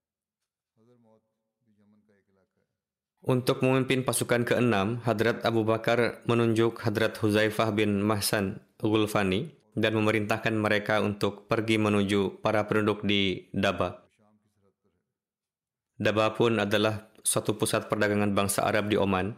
Untuk 3.28 3.60
memimpin 3.60 4.08
pasukan 4.08 4.48
keenam, 4.48 5.04
Hadrat 5.04 5.44
Abu 5.44 5.68
Bakar 5.68 6.24
menunjuk 6.32 6.80
Hadrat 6.80 7.20
Huzaifah 7.20 7.76
bin 7.76 8.00
Mahsan 8.00 8.64
Gulfani 8.80 9.52
dan 9.76 10.00
memerintahkan 10.00 10.56
mereka 10.56 11.04
untuk 11.04 11.44
pergi 11.44 11.76
menuju 11.76 12.40
para 12.40 12.64
penduduk 12.72 13.04
di 13.04 13.52
Daba. 13.52 14.00
Daba 16.00 16.32
pun 16.40 16.56
adalah 16.56 17.12
suatu 17.20 17.60
pusat 17.60 17.92
perdagangan 17.92 18.32
bangsa 18.32 18.64
Arab 18.64 18.88
di 18.88 18.96
Oman. 18.96 19.36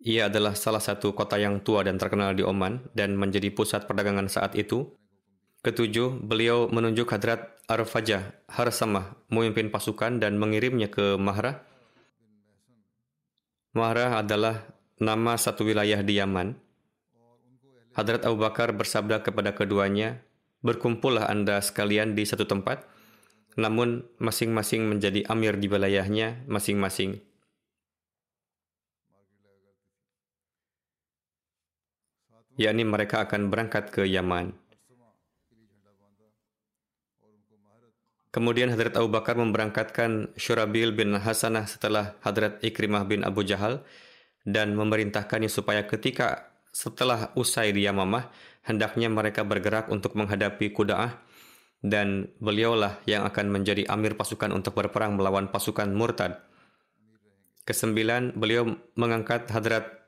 Ia 0.00 0.32
adalah 0.32 0.56
salah 0.56 0.80
satu 0.80 1.12
kota 1.12 1.36
yang 1.36 1.60
tua 1.60 1.84
dan 1.84 2.00
terkenal 2.00 2.32
di 2.32 2.40
Oman 2.40 2.88
dan 2.96 3.20
menjadi 3.20 3.52
pusat 3.52 3.84
perdagangan 3.84 4.32
saat 4.32 4.56
itu. 4.56 4.96
Ketujuh, 5.60 6.24
beliau 6.24 6.72
menunjuk 6.72 7.04
Hadrat 7.12 7.60
Arfajah 7.68 8.32
Harsamah 8.48 9.12
memimpin 9.28 9.68
pasukan 9.68 10.16
dan 10.16 10.40
mengirimnya 10.40 10.88
ke 10.88 11.20
Mahrah 11.20 11.68
Marah 13.70 14.18
adalah 14.18 14.66
nama 14.98 15.38
satu 15.38 15.62
wilayah 15.62 16.02
di 16.02 16.18
Yaman. 16.18 16.58
Hadrat 17.94 18.26
Abu 18.26 18.42
Bakar 18.42 18.74
bersabda 18.74 19.22
kepada 19.22 19.54
keduanya, 19.54 20.26
Berkumpullah 20.66 21.30
Anda 21.30 21.62
sekalian 21.62 22.18
di 22.18 22.26
satu 22.26 22.50
tempat, 22.50 22.82
namun 23.54 24.10
masing-masing 24.18 24.90
menjadi 24.90 25.22
amir 25.30 25.54
di 25.54 25.70
wilayahnya 25.70 26.42
masing-masing. 26.50 27.22
Yakni 32.60 32.84
mereka 32.84 33.24
akan 33.24 33.48
berangkat 33.48 33.88
ke 33.88 34.04
Yaman. 34.04 34.52
Kemudian 38.30 38.70
Hadrat 38.70 38.94
Abu 38.94 39.10
Bakar 39.10 39.34
memberangkatkan 39.34 40.36
Syurabil 40.38 40.94
bin 40.94 41.18
Hasanah 41.18 41.66
setelah 41.66 42.14
Hadrat 42.22 42.62
Ikrimah 42.62 43.02
bin 43.02 43.26
Abu 43.26 43.42
Jahal 43.42 43.82
dan 44.46 44.78
memerintahkannya 44.78 45.50
supaya 45.50 45.82
ketika 45.88 46.46
setelah 46.70 47.34
usai 47.34 47.74
di 47.74 47.82
Yamamah, 47.82 48.30
hendaknya 48.62 49.10
mereka 49.10 49.42
bergerak 49.42 49.90
untuk 49.90 50.14
menghadapi 50.14 50.70
Kuda'ah 50.70 51.18
dan 51.82 52.30
beliaulah 52.38 53.02
yang 53.08 53.26
akan 53.26 53.50
menjadi 53.50 53.88
amir 53.90 54.14
pasukan 54.14 54.54
untuk 54.54 54.78
berperang 54.78 55.18
melawan 55.18 55.50
pasukan 55.50 55.90
murtad. 55.90 56.38
Kesembilan, 57.66 58.38
beliau 58.38 58.78
mengangkat 58.94 59.50
Hadrat 59.50 59.99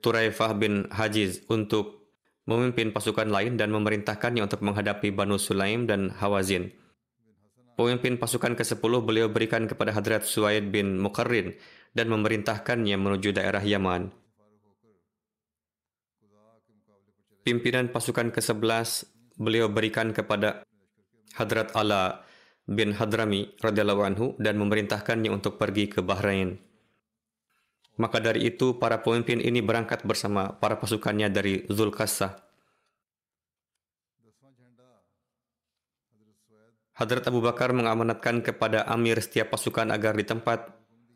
Turaifah 0.00 0.56
bin 0.56 0.88
Hajiz 0.88 1.44
untuk 1.52 2.00
memimpin 2.48 2.90
pasukan 2.90 3.28
lain 3.28 3.60
dan 3.60 3.70
memerintahkannya 3.70 4.42
untuk 4.42 4.64
menghadapi 4.64 5.12
Banu 5.12 5.36
Sulaim 5.36 5.86
dan 5.86 6.10
Hawazin. 6.10 6.72
Pemimpin 7.78 8.20
pasukan 8.20 8.58
ke-10 8.58 8.92
beliau 9.00 9.32
berikan 9.32 9.64
kepada 9.64 9.96
Hadrat 9.96 10.28
Suaid 10.28 10.68
bin 10.68 11.00
Muqarrin 11.00 11.56
dan 11.96 12.12
memerintahkannya 12.12 12.96
menuju 12.96 13.32
daerah 13.32 13.64
Yaman. 13.64 14.12
Pimpinan 17.40 17.88
pasukan 17.88 18.28
ke-11 18.36 19.08
beliau 19.40 19.72
berikan 19.72 20.12
kepada 20.12 20.60
Hadrat 21.40 21.72
Ala 21.72 22.20
bin 22.68 22.92
Hadrami 22.92 23.56
radhiyallahu 23.64 24.02
anhu 24.04 24.26
dan 24.36 24.60
memerintahkannya 24.60 25.32
untuk 25.32 25.56
pergi 25.56 25.88
ke 25.88 26.04
Bahrain. 26.04 26.69
Maka 28.00 28.16
dari 28.16 28.48
itu 28.48 28.80
para 28.80 29.04
pemimpin 29.04 29.44
ini 29.44 29.60
berangkat 29.60 30.08
bersama 30.08 30.56
para 30.56 30.80
pasukannya 30.80 31.28
dari 31.28 31.68
Zulkassah 31.68 32.50
Hadrat 37.00 37.24
Abu 37.32 37.40
Bakar 37.40 37.72
mengamanatkan 37.72 38.44
kepada 38.44 38.84
amir 38.84 39.16
setiap 39.24 39.56
pasukan 39.56 39.88
agar 39.88 40.12
di 40.12 40.20
tempat 40.20 40.68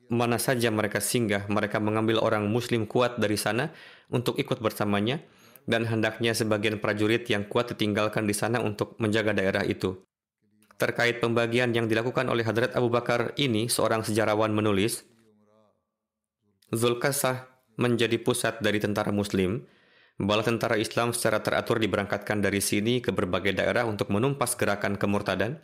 mana 0.08 0.40
saja 0.40 0.72
mereka 0.72 0.96
singgah, 0.96 1.44
mereka 1.52 1.76
mengambil 1.76 2.24
orang 2.24 2.48
muslim 2.48 2.88
kuat 2.88 3.20
dari 3.20 3.36
sana 3.36 3.68
untuk 4.08 4.40
ikut 4.40 4.64
bersamanya 4.64 5.20
dan 5.68 5.84
hendaknya 5.84 6.32
sebagian 6.32 6.80
prajurit 6.80 7.28
yang 7.28 7.44
kuat 7.44 7.76
ditinggalkan 7.76 8.24
di 8.24 8.32
sana 8.32 8.64
untuk 8.64 8.96
menjaga 8.96 9.36
daerah 9.36 9.60
itu. 9.60 10.00
Terkait 10.80 11.20
pembagian 11.20 11.76
yang 11.76 11.84
dilakukan 11.84 12.32
oleh 12.32 12.48
Hadrat 12.48 12.72
Abu 12.72 12.88
Bakar 12.88 13.36
ini, 13.36 13.68
seorang 13.68 14.08
sejarawan 14.08 14.56
menulis, 14.56 15.04
Zulkasah 16.72 17.50
menjadi 17.76 18.16
pusat 18.22 18.62
dari 18.62 18.78
tentara 18.78 19.10
muslim, 19.10 19.66
Bala 20.14 20.46
tentara 20.46 20.78
Islam 20.78 21.10
secara 21.10 21.42
teratur 21.42 21.82
diberangkatkan 21.82 22.38
dari 22.38 22.62
sini 22.62 23.02
ke 23.02 23.10
berbagai 23.10 23.50
daerah 23.50 23.82
untuk 23.82 24.14
menumpas 24.14 24.54
gerakan 24.54 24.94
kemurtadan. 24.94 25.58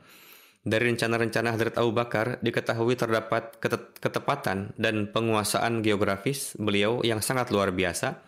Dari 0.61 0.93
rencana-rencana 0.93 1.57
Hadrat 1.57 1.79
Abu 1.79 1.95
Bakar 1.95 2.43
diketahui 2.43 2.99
terdapat 2.99 3.57
ketepatan 3.97 4.75
dan 4.77 5.09
penguasaan 5.09 5.81
geografis 5.81 6.53
beliau 6.59 7.01
yang 7.07 7.23
sangat 7.23 7.55
luar 7.55 7.71
biasa. 7.71 8.27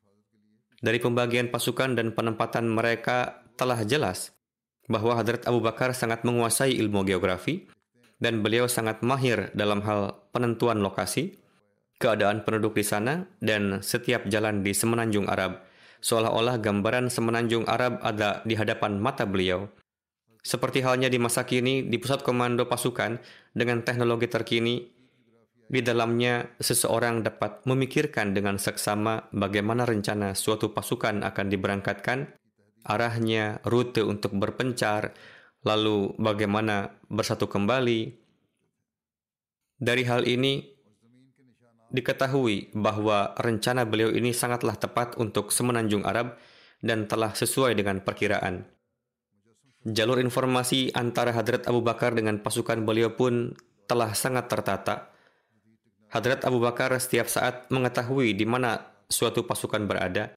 Dari 0.79 0.97
pembagian 1.02 1.50
pasukan 1.50 1.99
dan 1.99 2.14
penempatan 2.14 2.71
mereka 2.71 3.43
telah 3.59 3.83
jelas 3.83 4.33
bahwa 4.87 5.19
Hadrat 5.19 5.45
Abu 5.45 5.59
Bakar 5.59 5.93
sangat 5.93 6.23
menguasai 6.23 6.73
ilmu 6.79 7.02
geografi 7.02 7.67
dan 8.23 8.47
beliau 8.47 8.71
sangat 8.71 9.02
mahir 9.02 9.50
dalam 9.52 9.83
hal 9.83 10.31
penentuan 10.31 10.79
lokasi, 10.81 11.41
keadaan 12.02 12.42
penduduk 12.42 12.75
di 12.75 12.82
sana, 12.82 13.30
dan 13.38 13.78
setiap 13.78 14.26
jalan 14.26 14.66
di 14.66 14.75
semenanjung 14.75 15.30
Arab– 15.30 15.56
seolah-olah 16.02 16.59
gambaran 16.59 17.09
semenanjung 17.09 17.64
Arab 17.71 18.02
ada 18.02 18.42
di 18.42 18.59
hadapan 18.59 18.99
mata 18.99 19.25
beliau. 19.25 19.71
Seperti 20.42 20.83
halnya 20.83 21.07
di 21.07 21.22
masa 21.22 21.46
kini, 21.46 21.87
di 21.87 21.96
pusat 22.03 22.27
komando 22.27 22.66
pasukan 22.66 23.22
dengan 23.55 23.87
teknologi 23.87 24.27
terkini, 24.27 24.83
di 25.70 25.81
dalamnya 25.81 26.59
seseorang 26.59 27.22
dapat 27.22 27.62
memikirkan 27.62 28.35
dengan 28.35 28.59
seksama 28.59 29.31
bagaimana 29.31 29.87
rencana 29.87 30.35
suatu 30.35 30.74
pasukan 30.74 31.22
akan 31.22 31.46
diberangkatkan, 31.46 32.35
arahnya, 32.83 33.62
rute 33.62 34.03
untuk 34.03 34.35
berpencar, 34.35 35.14
lalu 35.62 36.11
bagaimana 36.18 36.90
bersatu 37.07 37.46
kembali. 37.46 38.18
Dari 39.79 40.03
hal 40.03 40.27
ini, 40.27 40.66
diketahui 41.92 42.72
bahwa 42.72 43.37
rencana 43.37 43.85
beliau 43.85 44.09
ini 44.09 44.33
sangatlah 44.33 44.74
tepat 44.81 45.20
untuk 45.20 45.52
semenanjung 45.52 46.09
Arab 46.09 46.40
dan 46.81 47.05
telah 47.07 47.37
sesuai 47.37 47.76
dengan 47.76 48.00
perkiraan. 48.00 48.64
Jalur 49.85 50.18
informasi 50.18 50.90
antara 50.96 51.37
Hadrat 51.37 51.68
Abu 51.68 51.85
Bakar 51.85 52.16
dengan 52.16 52.40
pasukan 52.40 52.81
beliau 52.83 53.12
pun 53.14 53.52
telah 53.87 54.16
sangat 54.16 54.48
tertata. 54.48 55.12
Hadrat 56.09 56.42
Abu 56.48 56.62
Bakar 56.62 56.96
setiap 56.96 57.28
saat 57.28 57.68
mengetahui 57.68 58.33
di 58.33 58.46
mana 58.48 58.78
suatu 59.11 59.44
pasukan 59.44 59.85
berada. 59.85 60.33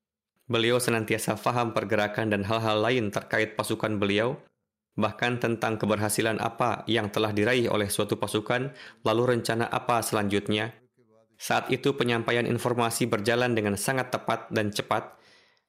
Beliau 0.45 0.77
senantiasa 0.77 1.39
faham 1.41 1.73
pergerakan 1.73 2.29
dan 2.29 2.45
hal-hal 2.45 2.77
lain 2.77 3.09
terkait 3.09 3.57
pasukan 3.57 3.97
beliau, 3.97 4.37
bahkan 4.93 5.41
tentang 5.41 5.81
keberhasilan 5.81 6.37
apa 6.37 6.85
yang 6.85 7.09
telah 7.09 7.33
diraih 7.33 7.65
oleh 7.69 7.89
suatu 7.89 8.21
pasukan, 8.21 8.69
lalu 9.01 9.23
rencana 9.37 9.65
apa 9.65 10.05
selanjutnya, 10.05 10.84
saat 11.35 11.67
itu 11.71 11.95
penyampaian 11.95 12.47
informasi 12.47 13.07
berjalan 13.11 13.51
dengan 13.53 13.75
sangat 13.75 14.11
tepat 14.11 14.47
dan 14.51 14.71
cepat, 14.71 15.15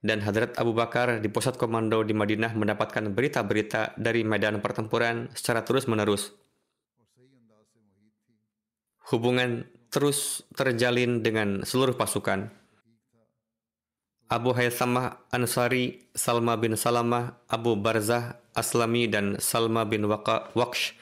dan 0.05 0.22
Hadrat 0.22 0.55
Abu 0.61 0.70
Bakar 0.76 1.18
di 1.18 1.26
pusat 1.26 1.59
komando 1.59 2.07
di 2.07 2.14
Madinah 2.14 2.55
mendapatkan 2.55 3.11
berita-berita 3.11 3.98
dari 3.98 4.22
medan 4.22 4.62
pertempuran 4.62 5.33
secara 5.35 5.66
terus-menerus. 5.66 6.31
Hubungan 9.11 9.66
terus 9.90 10.42
terjalin 10.55 11.22
dengan 11.22 11.62
seluruh 11.62 11.94
pasukan. 11.94 12.50
Abu 14.26 14.50
Haythamah 14.50 15.31
Ansari, 15.31 16.11
Salma 16.11 16.59
bin 16.59 16.74
Salamah, 16.74 17.38
Abu 17.46 17.79
Barzah 17.79 18.42
Aslami, 18.59 19.07
dan 19.07 19.38
Salma 19.38 19.87
bin 19.87 20.02
Waqsh 20.11 20.98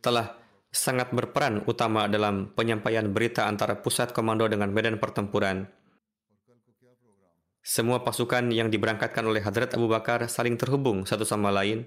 telah 0.00 0.41
sangat 0.72 1.12
berperan 1.12 1.60
utama 1.68 2.08
dalam 2.08 2.48
penyampaian 2.56 3.04
berita 3.12 3.44
antara 3.44 3.76
pusat 3.84 4.16
komando 4.16 4.48
dengan 4.48 4.72
medan 4.72 4.96
pertempuran. 4.96 5.68
Semua 7.62 8.02
pasukan 8.02 8.50
yang 8.50 8.72
diberangkatkan 8.72 9.22
oleh 9.22 9.38
Hadrat 9.44 9.76
Abu 9.78 9.86
Bakar 9.86 10.26
saling 10.26 10.58
terhubung 10.58 11.06
satu 11.06 11.22
sama 11.22 11.54
lain. 11.54 11.86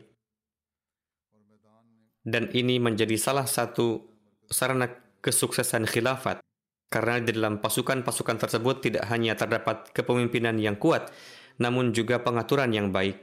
Dan 2.23 2.47
ini 2.55 2.79
menjadi 2.79 3.19
salah 3.19 3.43
satu 3.43 4.07
sarana 4.47 4.87
kesuksesan 5.19 5.89
khilafat. 5.89 6.39
Karena 6.85 7.19
di 7.19 7.33
dalam 7.33 7.59
pasukan-pasukan 7.59 8.37
tersebut 8.39 8.85
tidak 8.85 9.03
hanya 9.09 9.35
terdapat 9.35 9.91
kepemimpinan 9.91 10.55
yang 10.61 10.77
kuat, 10.77 11.11
namun 11.57 11.91
juga 11.91 12.21
pengaturan 12.21 12.71
yang 12.71 12.93
baik. 12.93 13.19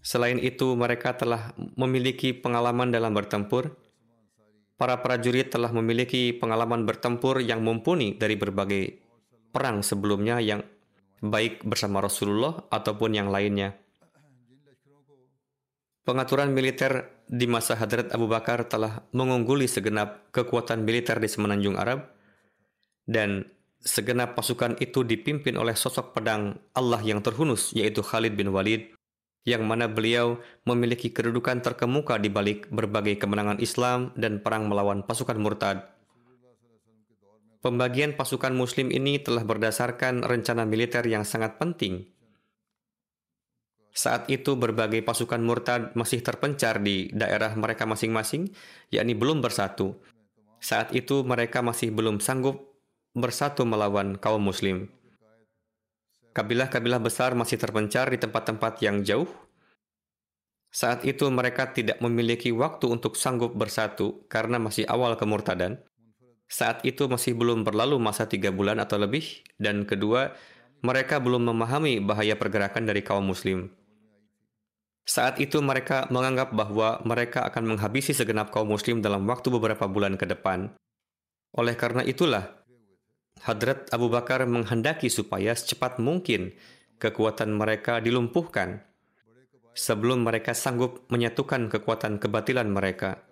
Selain 0.00 0.40
itu, 0.40 0.72
mereka 0.74 1.12
telah 1.14 1.52
memiliki 1.76 2.32
pengalaman 2.32 2.88
dalam 2.88 3.12
bertempur, 3.12 3.76
para 4.80 5.04
prajurit 5.04 5.52
telah 5.52 5.68
memiliki 5.76 6.32
pengalaman 6.32 6.88
bertempur 6.88 7.44
yang 7.44 7.60
mumpuni 7.60 8.16
dari 8.16 8.40
berbagai 8.40 8.96
perang 9.52 9.84
sebelumnya 9.84 10.40
yang 10.40 10.64
baik 11.20 11.68
bersama 11.68 12.00
Rasulullah 12.00 12.64
ataupun 12.72 13.12
yang 13.12 13.28
lainnya. 13.28 13.76
Pengaturan 16.00 16.56
militer 16.56 17.12
di 17.28 17.44
masa 17.44 17.76
Hadrat 17.76 18.08
Abu 18.16 18.24
Bakar 18.24 18.64
telah 18.72 19.04
mengungguli 19.12 19.68
segenap 19.68 20.32
kekuatan 20.32 20.80
militer 20.88 21.20
di 21.20 21.28
semenanjung 21.28 21.76
Arab 21.76 22.08
dan 23.04 23.44
segenap 23.84 24.32
pasukan 24.32 24.80
itu 24.80 25.04
dipimpin 25.04 25.60
oleh 25.60 25.76
sosok 25.76 26.16
pedang 26.16 26.56
Allah 26.72 27.04
yang 27.04 27.20
terhunus 27.20 27.76
yaitu 27.76 28.00
Khalid 28.00 28.32
bin 28.32 28.48
Walid 28.48 28.96
yang 29.48 29.64
mana 29.64 29.88
beliau 29.88 30.40
memiliki 30.68 31.08
kedudukan 31.08 31.64
terkemuka 31.64 32.20
di 32.20 32.28
balik 32.28 32.68
berbagai 32.68 33.16
kemenangan 33.16 33.56
Islam 33.58 34.12
dan 34.16 34.44
perang 34.44 34.68
melawan 34.68 35.00
pasukan 35.04 35.40
murtad. 35.40 35.88
Pembagian 37.60 38.16
pasukan 38.16 38.56
muslim 38.56 38.88
ini 38.88 39.20
telah 39.20 39.44
berdasarkan 39.44 40.24
rencana 40.24 40.64
militer 40.64 41.04
yang 41.04 41.28
sangat 41.28 41.60
penting. 41.60 42.08
Saat 43.92 44.32
itu 44.32 44.56
berbagai 44.56 45.04
pasukan 45.04 45.42
murtad 45.44 45.92
masih 45.92 46.24
terpencar 46.24 46.80
di 46.80 47.12
daerah 47.12 47.52
mereka 47.52 47.84
masing-masing, 47.84 48.48
yakni 48.88 49.12
belum 49.12 49.44
bersatu. 49.44 49.98
Saat 50.56 50.96
itu 50.96 51.20
mereka 51.20 51.60
masih 51.60 51.92
belum 51.92 52.22
sanggup 52.24 52.80
bersatu 53.12 53.68
melawan 53.68 54.16
kaum 54.16 54.40
muslim. 54.40 54.88
Kabilah-kabilah 56.40 57.04
besar 57.04 57.36
masih 57.36 57.60
terpencar 57.60 58.08
di 58.08 58.16
tempat-tempat 58.16 58.80
yang 58.80 59.04
jauh. 59.04 59.28
Saat 60.72 61.04
itu 61.04 61.28
mereka 61.28 61.68
tidak 61.68 62.00
memiliki 62.00 62.48
waktu 62.48 62.88
untuk 62.88 63.20
sanggup 63.20 63.52
bersatu 63.52 64.24
karena 64.24 64.56
masih 64.56 64.88
awal 64.88 65.20
kemurtadan. 65.20 65.84
Saat 66.48 66.80
itu 66.88 67.04
masih 67.12 67.36
belum 67.36 67.60
berlalu 67.60 68.00
masa 68.00 68.24
tiga 68.24 68.48
bulan 68.48 68.80
atau 68.80 68.96
lebih. 68.96 69.44
Dan 69.60 69.84
kedua, 69.84 70.32
mereka 70.80 71.20
belum 71.20 71.44
memahami 71.44 72.00
bahaya 72.00 72.32
pergerakan 72.40 72.88
dari 72.88 73.04
kaum 73.04 73.28
muslim. 73.28 73.68
Saat 75.04 75.44
itu 75.44 75.60
mereka 75.60 76.08
menganggap 76.08 76.56
bahwa 76.56 77.04
mereka 77.04 77.44
akan 77.52 77.76
menghabisi 77.76 78.16
segenap 78.16 78.48
kaum 78.48 78.72
muslim 78.72 79.04
dalam 79.04 79.28
waktu 79.28 79.52
beberapa 79.52 79.84
bulan 79.84 80.16
ke 80.16 80.24
depan. 80.24 80.72
Oleh 81.52 81.76
karena 81.76 82.00
itulah, 82.00 82.59
Hadrat 83.40 83.88
Abu 83.88 84.12
Bakar 84.12 84.44
menghendaki 84.44 85.08
supaya 85.08 85.56
secepat 85.56 85.96
mungkin 85.96 86.52
kekuatan 87.00 87.56
mereka 87.56 87.96
dilumpuhkan 88.04 88.84
sebelum 89.72 90.28
mereka 90.28 90.52
sanggup 90.52 91.08
menyatukan 91.08 91.72
kekuatan 91.72 92.20
kebatilan 92.20 92.68
mereka. 92.68 93.24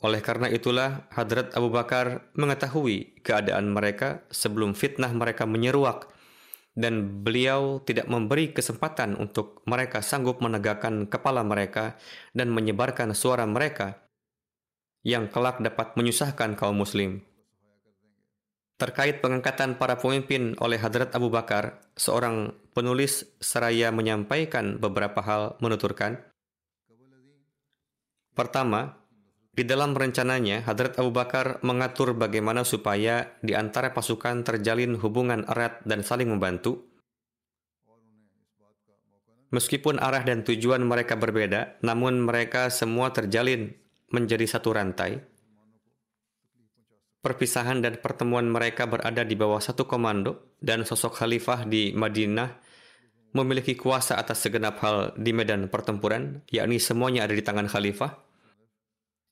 Oleh 0.00 0.20
karena 0.24 0.48
itulah, 0.48 1.08
Hadrat 1.12 1.52
Abu 1.56 1.68
Bakar 1.72 2.32
mengetahui 2.36 3.20
keadaan 3.24 3.72
mereka 3.72 4.24
sebelum 4.32 4.72
fitnah 4.72 5.12
mereka 5.12 5.44
menyeruak 5.44 6.12
dan 6.74 7.22
beliau 7.22 7.80
tidak 7.84 8.10
memberi 8.10 8.50
kesempatan 8.50 9.14
untuk 9.16 9.62
mereka 9.64 10.02
sanggup 10.02 10.42
menegakkan 10.42 11.06
kepala 11.06 11.46
mereka 11.46 11.96
dan 12.34 12.50
menyebarkan 12.50 13.14
suara 13.14 13.46
mereka 13.46 14.02
yang 15.04 15.28
kelak 15.28 15.60
dapat 15.60 15.94
menyusahkan 15.94 16.56
kaum 16.56 16.80
muslim. 16.80 17.22
Terkait 18.74 19.22
pengangkatan 19.22 19.78
para 19.78 20.02
pemimpin 20.02 20.58
oleh 20.58 20.82
Hadrat 20.82 21.14
Abu 21.14 21.30
Bakar, 21.30 21.78
seorang 21.94 22.50
penulis 22.74 23.22
seraya 23.38 23.94
menyampaikan 23.94 24.82
beberapa 24.82 25.22
hal 25.22 25.54
menuturkan. 25.62 26.18
Pertama, 28.34 28.98
di 29.54 29.62
dalam 29.62 29.94
rencananya, 29.94 30.66
Hadrat 30.66 30.98
Abu 30.98 31.14
Bakar 31.14 31.62
mengatur 31.62 32.18
bagaimana 32.18 32.66
supaya 32.66 33.38
di 33.38 33.54
antara 33.54 33.94
pasukan 33.94 34.42
terjalin 34.42 34.98
hubungan 34.98 35.46
erat 35.46 35.78
dan 35.86 36.02
saling 36.02 36.26
membantu. 36.26 36.82
Meskipun 39.54 40.02
arah 40.02 40.26
dan 40.26 40.42
tujuan 40.42 40.82
mereka 40.82 41.14
berbeda, 41.14 41.78
namun 41.86 42.26
mereka 42.26 42.74
semua 42.74 43.14
terjalin 43.14 43.70
menjadi 44.10 44.42
satu 44.50 44.74
rantai. 44.74 45.22
Perpisahan 47.24 47.80
dan 47.80 47.96
pertemuan 48.04 48.44
mereka 48.44 48.84
berada 48.84 49.24
di 49.24 49.32
bawah 49.32 49.56
satu 49.56 49.88
komando 49.88 50.52
dan 50.60 50.84
sosok 50.84 51.24
khalifah 51.24 51.64
di 51.64 51.96
Madinah 51.96 52.52
memiliki 53.32 53.74
kuasa 53.74 54.20
atas 54.20 54.44
segenap 54.44 54.76
hal 54.84 55.16
di 55.16 55.32
medan 55.32 55.72
pertempuran, 55.72 56.44
yakni 56.52 56.76
semuanya 56.76 57.24
ada 57.24 57.32
di 57.32 57.40
tangan 57.40 57.64
khalifah. 57.64 58.20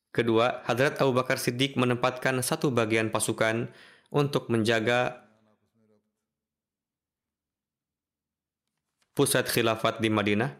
Kedua, 0.09 0.65
Hadrat 0.65 1.01
Abu 1.05 1.13
Bakar 1.13 1.37
Siddiq 1.37 1.77
menempatkan 1.77 2.41
satu 2.41 2.73
bagian 2.73 3.09
pasukan 3.09 3.69
untuk 4.09 4.49
menjaga 4.49 5.29
pusat 9.17 9.49
khilafat 9.49 10.01
di 10.01 10.09
Madinah. 10.09 10.53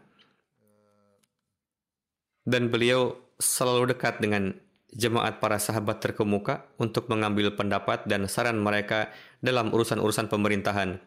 Dan 2.45 2.69
beliau 2.69 3.17
selalu 3.37 3.93
dekat 3.93 4.21
dengan 4.21 4.62
jemaat 4.93 5.41
para 5.41 5.57
sahabat 5.57 5.99
terkemuka 5.99 6.69
untuk 6.77 7.09
mengambil 7.09 7.53
pendapat 7.57 8.05
dan 8.05 8.29
saran 8.29 8.61
mereka 8.61 9.09
dalam 9.41 9.73
urusan-urusan 9.73 10.29
pemerintahan. 10.29 11.01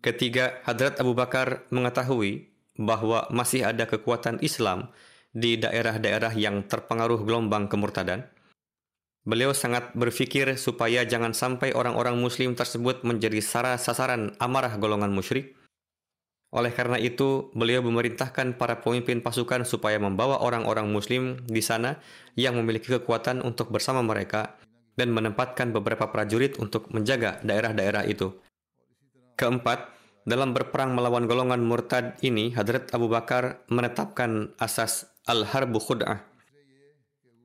Ketiga, 0.00 0.64
Hadrat 0.64 0.96
Abu 0.96 1.12
Bakar 1.12 1.68
mengetahui 1.68 2.48
bahwa 2.80 3.28
masih 3.28 3.68
ada 3.68 3.84
kekuatan 3.84 4.40
Islam 4.40 4.88
di 5.36 5.60
daerah-daerah 5.60 6.32
yang 6.32 6.64
terpengaruh 6.64 7.20
gelombang 7.22 7.68
kemurtadan. 7.68 8.24
Beliau 9.20 9.52
sangat 9.52 9.92
berpikir 9.92 10.56
supaya 10.56 11.04
jangan 11.04 11.36
sampai 11.36 11.76
orang-orang 11.76 12.16
muslim 12.16 12.56
tersebut 12.56 13.04
menjadi 13.04 13.44
sara 13.44 13.76
sasaran 13.76 14.32
amarah 14.40 14.80
golongan 14.80 15.12
musyrik. 15.12 15.59
Oleh 16.50 16.74
karena 16.74 16.98
itu, 16.98 17.54
beliau 17.54 17.78
memerintahkan 17.86 18.58
para 18.58 18.82
pemimpin 18.82 19.22
pasukan 19.22 19.62
supaya 19.62 20.02
membawa 20.02 20.42
orang-orang 20.42 20.90
muslim 20.90 21.38
di 21.46 21.62
sana 21.62 22.02
yang 22.34 22.58
memiliki 22.58 22.90
kekuatan 22.90 23.38
untuk 23.46 23.70
bersama 23.70 24.02
mereka 24.02 24.58
dan 24.98 25.14
menempatkan 25.14 25.70
beberapa 25.70 26.10
prajurit 26.10 26.58
untuk 26.58 26.90
menjaga 26.90 27.38
daerah-daerah 27.46 28.02
itu. 28.10 28.34
Keempat, 29.38 29.94
dalam 30.26 30.50
berperang 30.50 30.92
melawan 30.92 31.30
golongan 31.30 31.62
murtad 31.62 32.18
ini, 32.20 32.50
Hadrat 32.50 32.90
Abu 32.92 33.06
Bakar 33.06 33.62
menetapkan 33.70 34.52
asas 34.58 35.06
al-harbu 35.30 35.78
khud'ah, 35.78 36.26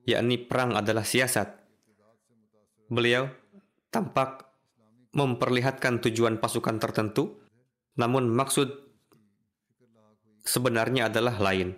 yakni 0.09 0.41
perang 0.41 0.73
adalah 0.73 1.05
siasat. 1.05 1.55
Beliau 2.89 3.29
tampak 3.93 4.49
memperlihatkan 5.15 6.03
tujuan 6.03 6.41
pasukan 6.41 6.81
tertentu, 6.81 7.39
namun 7.95 8.27
maksud 8.27 8.84
sebenarnya 10.45 11.09
adalah 11.09 11.35
lain. 11.41 11.75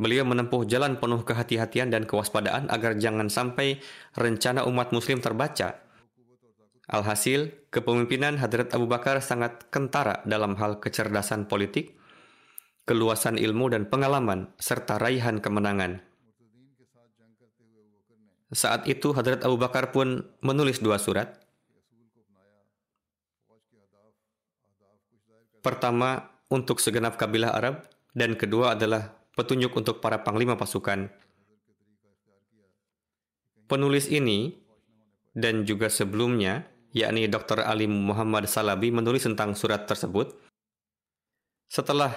Beliau 0.00 0.24
menempuh 0.24 0.64
jalan 0.64 0.96
penuh 0.96 1.20
kehati-hatian 1.24 1.92
dan 1.92 2.08
kewaspadaan 2.08 2.72
agar 2.72 2.96
jangan 2.96 3.28
sampai 3.28 3.84
rencana 4.16 4.64
umat 4.64 4.96
muslim 4.96 5.20
terbaca. 5.20 5.76
Alhasil, 6.88 7.68
kepemimpinan 7.68 8.40
Hadrat 8.40 8.72
Abu 8.72 8.88
Bakar 8.88 9.20
sangat 9.20 9.68
kentara 9.68 10.24
dalam 10.24 10.56
hal 10.56 10.80
kecerdasan 10.80 11.46
politik, 11.46 11.94
keluasan 12.88 13.36
ilmu 13.36 13.70
dan 13.70 13.86
pengalaman, 13.86 14.50
serta 14.56 14.96
raihan 14.96 15.38
kemenangan. 15.38 16.02
Saat 18.50 18.90
itu 18.90 19.14
Hadrat 19.14 19.46
Abu 19.46 19.60
Bakar 19.60 19.94
pun 19.94 20.26
menulis 20.42 20.82
dua 20.82 20.98
surat. 20.98 21.38
Pertama, 25.60 26.40
untuk 26.50 26.82
segenap 26.82 27.14
kabilah 27.14 27.54
Arab, 27.54 27.86
dan 28.16 28.34
kedua 28.34 28.74
adalah 28.78 29.14
petunjuk 29.34 29.72
untuk 29.76 30.02
para 30.02 30.20
panglima 30.20 30.58
pasukan. 30.58 31.10
Penulis 33.70 34.10
ini 34.10 34.58
dan 35.30 35.62
juga 35.62 35.86
sebelumnya, 35.86 36.66
yakni 36.90 37.30
Dr. 37.30 37.62
Ali 37.62 37.86
Muhammad 37.86 38.50
Salabi 38.50 38.90
menulis 38.90 39.22
tentang 39.22 39.54
surat 39.54 39.86
tersebut. 39.86 40.34
Setelah 41.70 42.10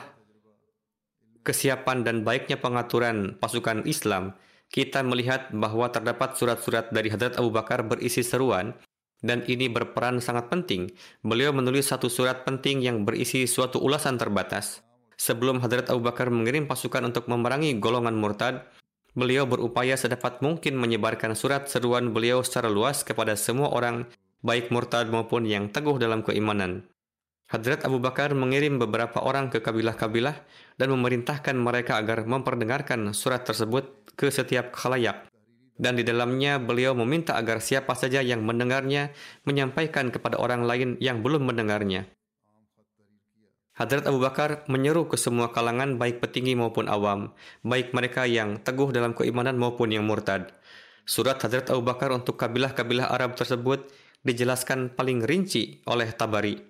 kesiapan 1.46 2.02
dan 2.02 2.26
baiknya 2.26 2.58
pengaturan 2.58 3.38
pasukan 3.38 3.86
Islam, 3.86 4.34
kita 4.74 5.06
melihat 5.06 5.54
bahwa 5.54 5.94
terdapat 5.94 6.34
surat-surat 6.34 6.90
dari 6.90 7.14
Hadrat 7.14 7.38
Abu 7.38 7.54
Bakar 7.54 7.86
berisi 7.86 8.26
seruan 8.26 8.74
dan 9.22 9.46
ini 9.46 9.70
berperan 9.70 10.18
sangat 10.18 10.50
penting. 10.50 10.90
Beliau 11.22 11.54
menulis 11.54 11.94
satu 11.94 12.10
surat 12.10 12.42
penting 12.42 12.82
yang 12.82 13.06
berisi 13.06 13.46
suatu 13.46 13.78
ulasan 13.78 14.18
terbatas. 14.18 14.82
Sebelum 15.24 15.64
Hadrat 15.64 15.88
Abu 15.88 16.04
Bakar 16.04 16.28
mengirim 16.28 16.68
pasukan 16.68 17.00
untuk 17.08 17.32
memerangi 17.32 17.80
golongan 17.80 18.12
murtad, 18.12 18.68
beliau 19.16 19.48
berupaya 19.48 19.96
sedapat 19.96 20.44
mungkin 20.44 20.76
menyebarkan 20.76 21.32
surat 21.32 21.72
seruan 21.72 22.12
beliau 22.12 22.44
secara 22.44 22.68
luas 22.68 23.08
kepada 23.08 23.40
semua 23.40 23.72
orang, 23.72 24.04
baik 24.44 24.68
murtad 24.68 25.08
maupun 25.08 25.48
yang 25.48 25.72
teguh 25.72 25.96
dalam 25.96 26.28
keimanan. 26.28 26.84
Hadrat 27.48 27.88
Abu 27.88 28.04
Bakar 28.04 28.36
mengirim 28.36 28.76
beberapa 28.84 29.24
orang 29.24 29.48
ke 29.48 29.64
kabilah-kabilah 29.64 30.44
dan 30.76 30.92
memerintahkan 30.92 31.56
mereka 31.56 32.04
agar 32.04 32.28
memperdengarkan 32.28 33.16
surat 33.16 33.48
tersebut 33.48 34.12
ke 34.20 34.28
setiap 34.28 34.76
khalayak. 34.76 35.32
Dan 35.80 35.96
di 35.96 36.04
dalamnya 36.04 36.60
beliau 36.60 36.92
meminta 37.00 37.40
agar 37.40 37.64
siapa 37.64 37.96
saja 37.96 38.20
yang 38.20 38.44
mendengarnya 38.44 39.16
menyampaikan 39.48 40.12
kepada 40.12 40.36
orang 40.36 40.68
lain 40.68 41.00
yang 41.00 41.24
belum 41.24 41.48
mendengarnya. 41.48 42.12
Hadrat 43.74 44.06
Abu 44.06 44.22
Bakar 44.22 44.62
menyeru 44.70 45.10
ke 45.10 45.18
semua 45.18 45.50
kalangan 45.50 45.98
baik 45.98 46.22
petinggi 46.22 46.54
maupun 46.54 46.86
awam, 46.86 47.34
baik 47.66 47.90
mereka 47.90 48.30
yang 48.30 48.62
teguh 48.62 48.94
dalam 48.94 49.18
keimanan 49.18 49.58
maupun 49.58 49.90
yang 49.90 50.06
murtad. 50.06 50.54
Surat 51.10 51.42
Hadrat 51.42 51.74
Abu 51.74 51.82
Bakar 51.82 52.14
untuk 52.14 52.38
kabilah-kabilah 52.38 53.10
Arab 53.10 53.34
tersebut 53.34 53.90
dijelaskan 54.22 54.94
paling 54.94 55.26
rinci 55.26 55.82
oleh 55.90 56.14
Tabari. 56.14 56.62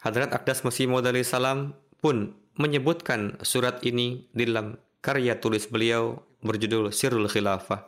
Hadrat 0.00 0.32
Akdas 0.32 0.64
Masih 0.64 0.88
Maud 0.88 1.04
salam 1.28 1.76
pun 2.00 2.32
menyebutkan 2.56 3.36
surat 3.44 3.84
ini 3.84 4.24
di 4.32 4.48
dalam 4.48 4.80
karya 5.04 5.36
tulis 5.36 5.68
beliau 5.68 6.24
berjudul 6.40 6.88
Sirul 6.88 7.28
Khilafah. 7.28 7.84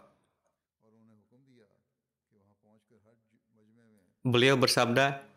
Beliau 4.23 4.55
bersabda, 4.55 5.32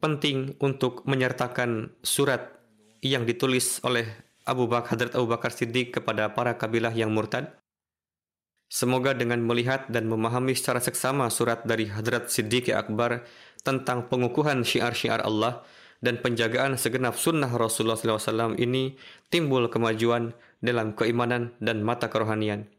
penting 0.00 0.56
untuk 0.58 1.04
menyertakan 1.04 1.92
surat 2.00 2.60
yang 3.04 3.28
ditulis 3.28 3.80
oleh 3.84 4.08
Abu 4.48 4.66
Bakar 4.66 4.96
Hadrat 4.96 5.12
Abu 5.14 5.28
Bakar 5.28 5.52
Siddiq 5.52 5.92
kepada 5.92 6.32
para 6.32 6.56
kabilah 6.56 6.92
yang 6.92 7.12
murtad. 7.12 7.52
Semoga 8.70 9.12
dengan 9.12 9.42
melihat 9.42 9.90
dan 9.90 10.06
memahami 10.06 10.54
secara 10.54 10.78
seksama 10.78 11.28
surat 11.28 11.66
dari 11.66 11.90
Hadrat 11.90 12.30
Siddiq 12.30 12.70
Akbar 12.72 13.26
tentang 13.60 14.06
pengukuhan 14.06 14.62
syiar-syiar 14.62 15.20
Allah 15.20 15.66
dan 16.00 16.22
penjagaan 16.22 16.80
segenap 16.80 17.18
sunnah 17.18 17.50
Rasulullah 17.50 17.98
SAW 17.98 18.56
ini 18.56 18.96
timbul 19.28 19.68
kemajuan 19.68 20.32
dalam 20.64 20.96
keimanan 20.96 21.52
dan 21.60 21.84
mata 21.84 22.08
kerohanian. 22.08 22.70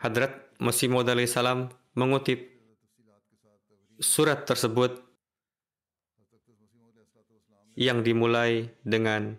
Hadrat 0.00 0.50
Masih 0.58 0.90
Maud 0.90 1.10
salam 1.26 1.70
mengutip 1.94 2.50
Surat 4.02 4.42
tersebut 4.42 5.03
yang 7.74 8.06
dimulai 8.06 8.70
dengan 8.86 9.38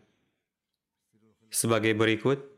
sebagai 1.47 1.95
berikut. 1.95 2.55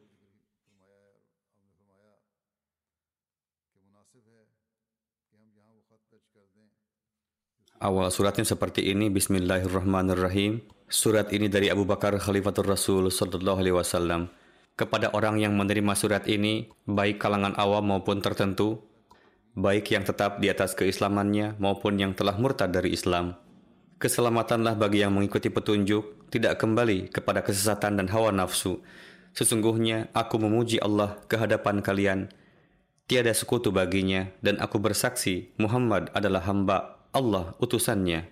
Awal 7.78 8.10
suratnya 8.10 8.42
seperti 8.42 8.90
ini, 8.90 9.14
Bismillahirrahmanirrahim. 9.14 10.66
Surat 10.90 11.30
ini 11.30 11.46
dari 11.46 11.70
Abu 11.70 11.86
Bakar 11.86 12.18
Khalifatul 12.18 12.66
Rasul 12.66 13.14
Sallallahu 13.14 13.62
Alaihi 13.62 13.78
Wasallam 13.78 14.34
kepada 14.78 15.10
orang 15.14 15.42
yang 15.42 15.58
menerima 15.58 15.94
surat 15.98 16.30
ini, 16.30 16.70
baik 16.86 17.18
kalangan 17.18 17.58
awam 17.58 17.94
maupun 17.94 18.22
tertentu, 18.22 18.82
baik 19.58 19.90
yang 19.90 20.06
tetap 20.06 20.38
di 20.38 20.54
atas 20.54 20.78
keislamannya 20.78 21.58
maupun 21.58 21.98
yang 21.98 22.14
telah 22.14 22.38
murtad 22.38 22.70
dari 22.70 22.94
Islam. 22.94 23.38
Keselamatanlah 23.98 24.78
bagi 24.78 25.02
yang 25.02 25.18
mengikuti 25.18 25.50
petunjuk, 25.50 26.30
tidak 26.30 26.62
kembali 26.62 27.10
kepada 27.10 27.42
kesesatan 27.42 27.98
dan 27.98 28.06
hawa 28.14 28.30
nafsu. 28.30 28.86
Sesungguhnya 29.34 30.14
aku 30.14 30.38
memuji 30.38 30.78
Allah 30.78 31.18
ke 31.26 31.34
hadapan 31.34 31.82
kalian. 31.82 32.30
Tiada 33.10 33.34
sekutu 33.34 33.74
baginya 33.74 34.30
dan 34.46 34.62
aku 34.62 34.78
bersaksi 34.78 35.50
Muhammad 35.58 36.14
adalah 36.14 36.46
hamba 36.46 37.02
Allah 37.10 37.58
utusannya. 37.58 38.30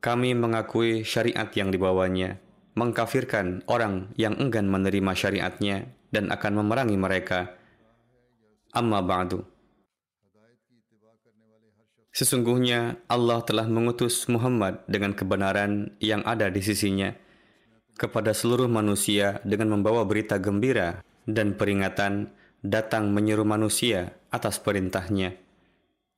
Kami 0.00 0.32
mengakui 0.32 1.04
syariat 1.04 1.48
yang 1.52 1.68
dibawanya, 1.68 2.40
mengkafirkan 2.76 3.64
orang 3.68 4.12
yang 4.16 4.36
enggan 4.40 4.72
menerima 4.72 5.12
syariatnya 5.12 5.92
dan 6.08 6.32
akan 6.32 6.64
memerangi 6.64 6.96
mereka. 6.96 7.56
Amma 8.72 9.04
ba'du. 9.04 9.53
Sesungguhnya 12.14 13.02
Allah 13.10 13.42
telah 13.42 13.66
mengutus 13.66 14.30
Muhammad 14.30 14.86
dengan 14.86 15.18
kebenaran 15.18 15.98
yang 15.98 16.22
ada 16.22 16.46
di 16.46 16.62
sisinya 16.62 17.10
kepada 17.98 18.30
seluruh 18.30 18.70
manusia 18.70 19.42
dengan 19.42 19.74
membawa 19.74 20.06
berita 20.06 20.38
gembira 20.38 21.02
dan 21.26 21.58
peringatan 21.58 22.30
datang 22.62 23.10
menyeru 23.10 23.42
manusia 23.42 24.14
atas 24.30 24.62
perintahnya 24.62 25.34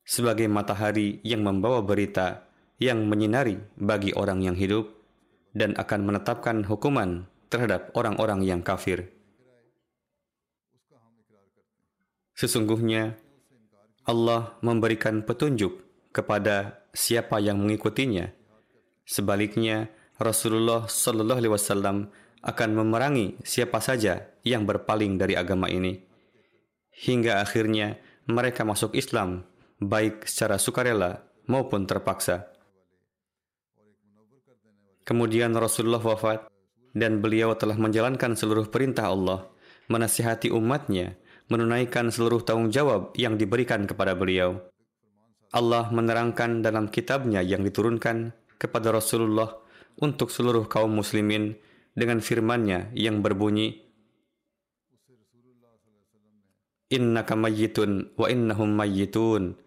sebagai 0.04 0.46
matahari 0.52 1.18
yang 1.24 1.40
membawa 1.40 1.80
berita 1.80 2.44
yang 2.76 3.08
menyinari 3.08 3.56
bagi 3.80 4.12
orang 4.12 4.44
yang 4.44 4.54
hidup 4.54 4.92
dan 5.56 5.72
akan 5.80 6.04
menetapkan 6.04 6.68
hukuman 6.68 7.24
terhadap 7.48 7.88
orang-orang 7.96 8.44
yang 8.44 8.60
kafir. 8.60 9.08
Sesungguhnya 12.36 13.16
Allah 14.04 14.60
memberikan 14.60 15.24
petunjuk 15.24 15.85
kepada 16.16 16.88
siapa 16.96 17.36
yang 17.44 17.60
mengikutinya. 17.60 18.32
Sebaliknya, 19.04 19.92
Rasulullah 20.16 20.88
Shallallahu 20.88 21.40
Alaihi 21.44 21.52
Wasallam 21.52 22.08
akan 22.40 22.70
memerangi 22.72 23.36
siapa 23.44 23.84
saja 23.84 24.32
yang 24.40 24.64
berpaling 24.64 25.20
dari 25.20 25.36
agama 25.36 25.68
ini, 25.68 26.00
hingga 27.04 27.44
akhirnya 27.44 28.00
mereka 28.24 28.64
masuk 28.64 28.96
Islam 28.96 29.44
baik 29.76 30.24
secara 30.24 30.56
sukarela 30.56 31.20
maupun 31.44 31.84
terpaksa. 31.84 32.48
Kemudian 35.06 35.54
Rasulullah 35.54 36.02
wafat 36.02 36.50
dan 36.96 37.20
beliau 37.22 37.54
telah 37.54 37.78
menjalankan 37.78 38.34
seluruh 38.34 38.72
perintah 38.72 39.12
Allah, 39.12 39.46
menasihati 39.86 40.50
umatnya, 40.50 41.14
menunaikan 41.46 42.10
seluruh 42.10 42.42
tanggung 42.42 42.74
jawab 42.74 43.14
yang 43.14 43.38
diberikan 43.38 43.86
kepada 43.86 44.18
beliau. 44.18 44.58
Allah 45.54 45.90
menerangkan 45.92 46.64
dalam 46.64 46.90
kitabnya 46.90 47.42
yang 47.44 47.62
diturunkan 47.62 48.34
kepada 48.56 48.90
Rasulullah 48.90 49.52
untuk 50.00 50.32
seluruh 50.32 50.66
kaum 50.66 50.92
muslimin 50.92 51.56
dengan 51.96 52.20
firman-Nya 52.20 52.92
yang 52.92 53.24
berbunyi, 53.24 53.86
Innaka 56.86 57.34
mayyitun 57.34 58.14
wa 58.14 58.30
innahum 58.30 58.70
mayyitun. 58.78 59.58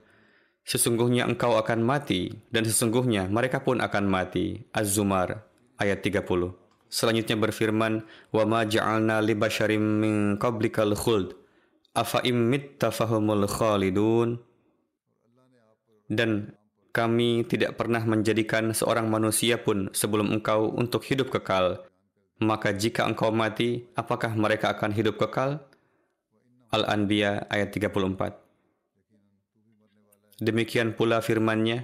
Sesungguhnya 0.63 1.27
engkau 1.27 1.59
akan 1.59 1.83
mati 1.83 2.31
dan 2.47 2.63
sesungguhnya 2.63 3.27
mereka 3.27 3.59
pun 3.59 3.83
akan 3.83 4.07
mati. 4.07 4.63
Az-Zumar 4.71 5.43
ayat 5.75 5.99
30. 5.99 6.55
Selanjutnya 6.87 7.35
berfirman, 7.35 8.07
"Wa 8.31 8.47
ma 8.47 8.63
ja'alna 8.63 9.19
li 9.19 9.35
basharim 9.35 9.99
min 9.99 10.13
qablikal 10.39 10.95
khuld 10.95 11.35
afa 11.91 12.23
imitta 12.23 12.87
fahumul 12.87 13.51
khalidun." 13.51 14.39
Dan 16.09 16.57
kami 16.89 17.45
tidak 17.45 17.77
pernah 17.77 18.01
menjadikan 18.01 18.73
seorang 18.73 19.07
manusia 19.07 19.61
pun 19.61 19.93
sebelum 19.93 20.33
engkau 20.33 20.73
untuk 20.73 21.05
hidup 21.05 21.29
kekal. 21.29 21.85
Maka 22.41 22.73
jika 22.73 23.05
engkau 23.05 23.29
mati, 23.29 23.85
apakah 23.93 24.33
mereka 24.33 24.73
akan 24.73 24.91
hidup 24.91 25.21
kekal? 25.21 25.61
Al-Anbiya 26.73 27.45
ayat 27.49 27.69
34. 27.71 28.41
Demikian 30.39 30.95
pula 30.95 31.19
firman-Nya, 31.19 31.83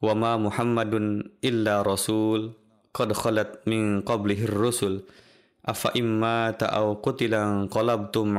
"Wa 0.00 0.16
ma 0.16 0.40
Muhammadun 0.40 1.36
illa 1.44 1.84
rasul 1.84 2.56
qad 2.96 3.12
khalat 3.12 3.60
min 3.68 4.00
qablihi 4.00 4.48
rusul 4.48 5.04
afa 5.60 5.92
imma 5.92 6.56
ta'aw 6.56 6.96
qutilan 7.04 7.68
qalabtum 7.68 8.32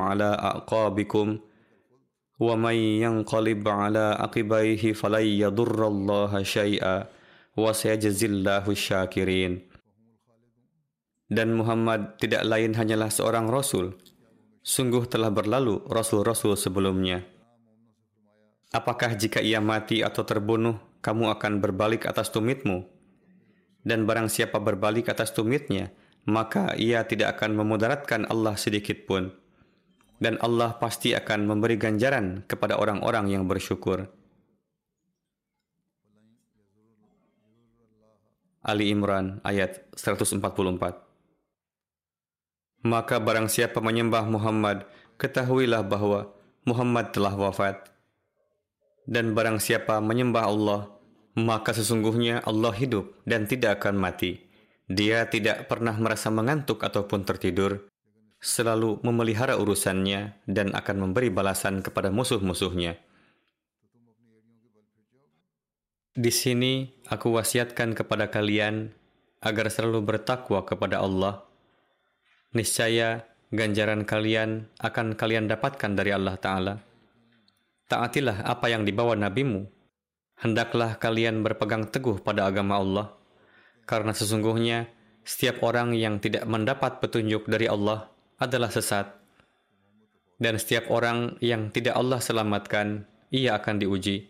wa 2.37 2.53
may 2.57 3.01
yanqalib 3.01 3.65
ala 3.65 4.17
aqibaihi 4.21 4.93
falay 4.93 5.41
yadurrallaha 5.41 6.41
syai'a 6.41 7.09
wa 7.57 7.69
sayajzillahu 7.73 8.71
syakirin." 8.73 9.65
Dan 11.27 11.59
Muhammad 11.59 12.15
tidak 12.21 12.47
lain 12.47 12.71
hanyalah 12.77 13.11
seorang 13.11 13.51
rasul. 13.51 13.99
Sungguh 14.63 15.07
telah 15.07 15.31
berlalu 15.31 15.83
rasul-rasul 15.87 16.55
sebelumnya 16.59 17.23
Apakah 18.67 19.15
jika 19.15 19.39
ia 19.39 19.63
mati 19.63 20.03
atau 20.03 20.27
terbunuh, 20.27 20.75
kamu 20.99 21.31
akan 21.39 21.63
berbalik 21.63 22.03
atas 22.03 22.35
tumitmu? 22.35 22.83
Dan 23.79 24.03
barang 24.03 24.27
siapa 24.27 24.59
berbalik 24.59 25.07
atas 25.07 25.31
tumitnya, 25.31 25.95
maka 26.27 26.75
ia 26.75 27.07
tidak 27.07 27.39
akan 27.39 27.55
memudaratkan 27.63 28.27
Allah 28.27 28.59
sedikit 28.59 29.07
pun. 29.07 29.31
Dan 30.17 30.41
Allah 30.41 30.73
pasti 30.81 31.13
akan 31.13 31.45
memberi 31.45 31.77
ganjaran 31.77 32.41
kepada 32.49 32.81
orang-orang 32.81 33.29
yang 33.29 33.45
bersyukur. 33.45 34.09
Ali 38.65 38.91
Imran 38.91 39.39
ayat 39.47 39.85
144 39.95 40.41
Maka 42.83 43.15
barang 43.21 43.47
siapa 43.47 43.79
menyembah 43.79 44.27
Muhammad, 44.27 44.83
ketahuilah 45.21 45.87
bahwa 45.87 46.33
Muhammad 46.67 47.15
telah 47.15 47.31
wafat 47.31 47.87
dan 49.07 49.31
barang 49.31 49.63
siapa 49.63 50.03
menyembah 50.03 50.43
Allah, 50.51 50.91
maka 51.39 51.71
sesungguhnya 51.71 52.43
Allah 52.43 52.75
hidup 52.75 53.15
dan 53.23 53.47
tidak 53.47 53.79
akan 53.79 53.95
mati. 53.95 54.43
Dia 54.87 55.23
tidak 55.31 55.71
pernah 55.71 55.95
merasa 55.95 56.27
mengantuk 56.27 56.83
ataupun 56.83 57.23
tertidur, 57.23 57.87
selalu 58.47 59.03
memelihara 59.03 59.59
urusannya 59.59 60.39
dan 60.47 60.71
akan 60.71 61.03
memberi 61.03 61.27
balasan 61.27 61.83
kepada 61.83 62.07
musuh-musuhnya. 62.07 62.95
Di 66.15 66.31
sini 66.31 66.87
aku 67.11 67.35
wasiatkan 67.35 67.91
kepada 67.91 68.31
kalian 68.31 68.95
agar 69.43 69.67
selalu 69.67 69.99
bertakwa 70.01 70.63
kepada 70.63 71.03
Allah. 71.03 71.43
Niscaya 72.55 73.27
ganjaran 73.51 74.07
kalian 74.07 74.71
akan 74.79 75.19
kalian 75.19 75.51
dapatkan 75.51 75.91
dari 75.93 76.15
Allah 76.15 76.39
Ta'ala 76.39 76.87
taatilah 77.87 78.43
apa 78.43 78.67
yang 78.67 78.83
dibawa 78.83 79.15
nabimu. 79.15 79.65
Hendaklah 80.37 81.01
kalian 81.01 81.41
berpegang 81.41 81.89
teguh 81.89 82.21
pada 82.21 82.45
agama 82.45 82.77
Allah, 82.77 83.07
karena 83.89 84.13
sesungguhnya 84.13 84.85
setiap 85.25 85.65
orang 85.65 85.97
yang 85.97 86.21
tidak 86.21 86.45
mendapat 86.45 87.01
petunjuk 87.01 87.49
dari 87.49 87.65
Allah 87.65 88.05
adalah 88.41 88.69
sesat. 88.69 89.09
Dan 90.37 90.61
setiap 90.61 90.93
orang 90.93 91.37
yang 91.41 91.73
tidak 91.73 91.97
Allah 91.97 92.21
selamatkan, 92.21 93.09
ia 93.33 93.57
akan 93.57 93.81
diuji. 93.81 94.29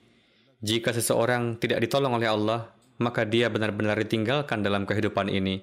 Jika 0.64 0.96
seseorang 0.96 1.60
tidak 1.60 1.84
ditolong 1.84 2.16
oleh 2.16 2.32
Allah, 2.32 2.72
maka 2.98 3.28
dia 3.28 3.52
benar-benar 3.52 4.00
ditinggalkan 4.00 4.64
dalam 4.64 4.88
kehidupan 4.88 5.28
ini. 5.28 5.62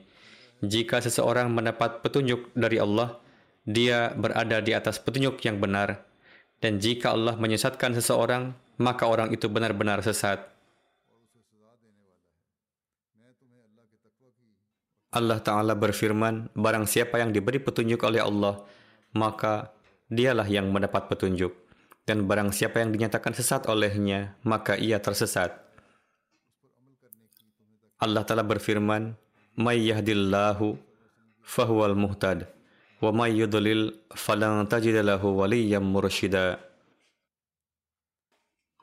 Jika 0.60 1.00
seseorang 1.00 1.50
mendapat 1.50 2.04
petunjuk 2.04 2.52
dari 2.52 2.78
Allah, 2.78 3.18
dia 3.64 4.12
berada 4.12 4.60
di 4.60 4.76
atas 4.76 5.00
petunjuk 5.00 5.40
yang 5.42 5.58
benar 5.58 6.04
dan 6.64 6.80
jika 6.80 7.12
Allah 7.12 7.36
menyesatkan 7.36 7.92
seseorang, 7.92 8.56
maka 8.80 9.04
orang 9.04 9.28
itu 9.36 9.52
benar-benar 9.52 10.00
sesat. 10.00 10.40
Allah 15.14 15.38
Ta'ala 15.38 15.78
berfirman, 15.78 16.50
barang 16.58 16.90
siapa 16.90 17.22
yang 17.22 17.30
diberi 17.30 17.62
petunjuk 17.62 18.02
oleh 18.02 18.18
Allah, 18.18 18.66
maka 19.14 19.70
dialah 20.10 20.50
yang 20.50 20.74
mendapat 20.74 21.06
petunjuk. 21.06 21.54
Dan 22.02 22.26
barang 22.26 22.50
siapa 22.50 22.82
yang 22.82 22.90
dinyatakan 22.90 23.30
sesat 23.30 23.70
olehnya, 23.70 24.34
maka 24.42 24.74
ia 24.74 24.98
tersesat. 24.98 25.54
Allah 28.02 28.26
Ta'ala 28.26 28.42
berfirman, 28.42 29.14
May 29.54 29.86
yahdillahu 29.86 30.74
fahuwal 31.46 31.94
muhtad, 31.94 32.50
wa 32.98 33.14
may 33.14 33.38
yudlil 33.38 33.94
falan 34.18 34.66
tajida 34.66 35.06
lahu 35.06 35.38
waliyyam 35.38 35.86
mursyida. 35.86 36.58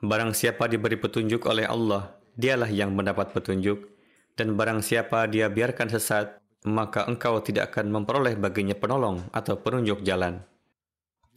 Barang 0.00 0.32
siapa 0.32 0.64
diberi 0.64 0.96
petunjuk 0.96 1.44
oleh 1.44 1.68
Allah, 1.68 2.16
dialah 2.40 2.72
yang 2.72 2.96
mendapat 2.96 3.36
petunjuk. 3.36 3.91
Dan 4.32 4.56
barang 4.56 4.80
siapa 4.80 5.28
dia 5.28 5.52
biarkan 5.52 5.92
sesat, 5.92 6.40
maka 6.64 7.04
engkau 7.10 7.42
tidak 7.42 7.74
akan 7.74 7.90
memperoleh 7.90 8.38
baginya 8.38 8.72
penolong 8.72 9.28
atau 9.34 9.58
penunjuk 9.58 10.00
jalan. 10.06 10.40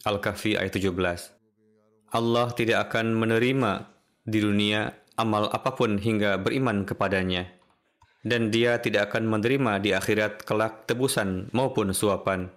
Al-Kahfi 0.05 0.53
ayat 0.53 0.69
17 0.77 0.93
Allah 2.13 2.47
tidak 2.53 2.87
akan 2.89 3.17
menerima 3.17 3.89
di 4.21 4.39
dunia 4.39 4.93
amal 5.17 5.49
apa 5.49 5.73
pun 5.73 5.97
hingga 5.97 6.37
beriman 6.39 6.85
kepadanya. 6.85 7.49
Dan 8.25 8.49
dia 8.49 8.81
tidak 8.81 9.13
akan 9.13 9.29
menerima 9.29 9.81
di 9.81 9.93
akhirat 9.93 10.45
kelak 10.49 10.89
tebusan 10.89 11.49
maupun 11.53 11.93
suapan. 11.93 12.49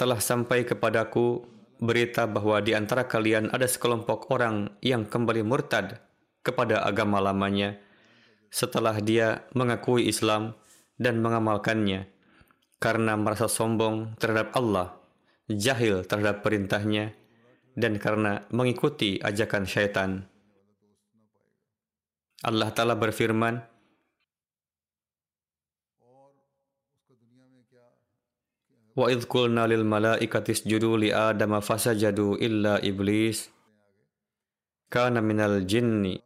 Telah 0.00 0.16
sampai 0.16 0.64
kepadaku 0.64 1.44
berita 1.76 2.24
bahwa 2.24 2.60
di 2.64 2.72
antara 2.72 3.04
kalian 3.04 3.52
ada 3.52 3.68
sekelompok 3.68 4.32
orang 4.32 4.72
yang 4.80 5.04
kembali 5.04 5.44
murtad 5.44 6.00
kepada 6.40 6.84
agama 6.88 7.20
lamanya 7.20 7.76
setelah 8.50 8.98
dia 9.00 9.46
mengakui 9.52 10.08
Islam 10.08 10.56
dan 10.96 11.20
mengamalkannya 11.20 12.08
karena 12.76 13.16
merasa 13.16 13.48
sombong 13.48 14.16
terhadap 14.20 14.52
Allah, 14.52 14.96
jahil 15.48 16.04
terhadap 16.04 16.44
perintahnya, 16.44 17.16
dan 17.76 17.96
karena 18.00 18.44
mengikuti 18.52 19.20
ajakan 19.20 19.64
syaitan. 19.64 20.10
Allah 22.44 22.68
Ta'ala 22.72 22.94
berfirman, 22.96 23.64
lil 28.96 29.84
malaikati 29.84 30.56
isjudu 30.56 30.96
li 30.96 31.12
Adama 31.12 31.60
fasajadu 31.60 32.40
illa 32.40 32.80
iblis 32.80 33.52
kana 34.88 35.20
minal 35.20 35.68
jinni 35.68 36.25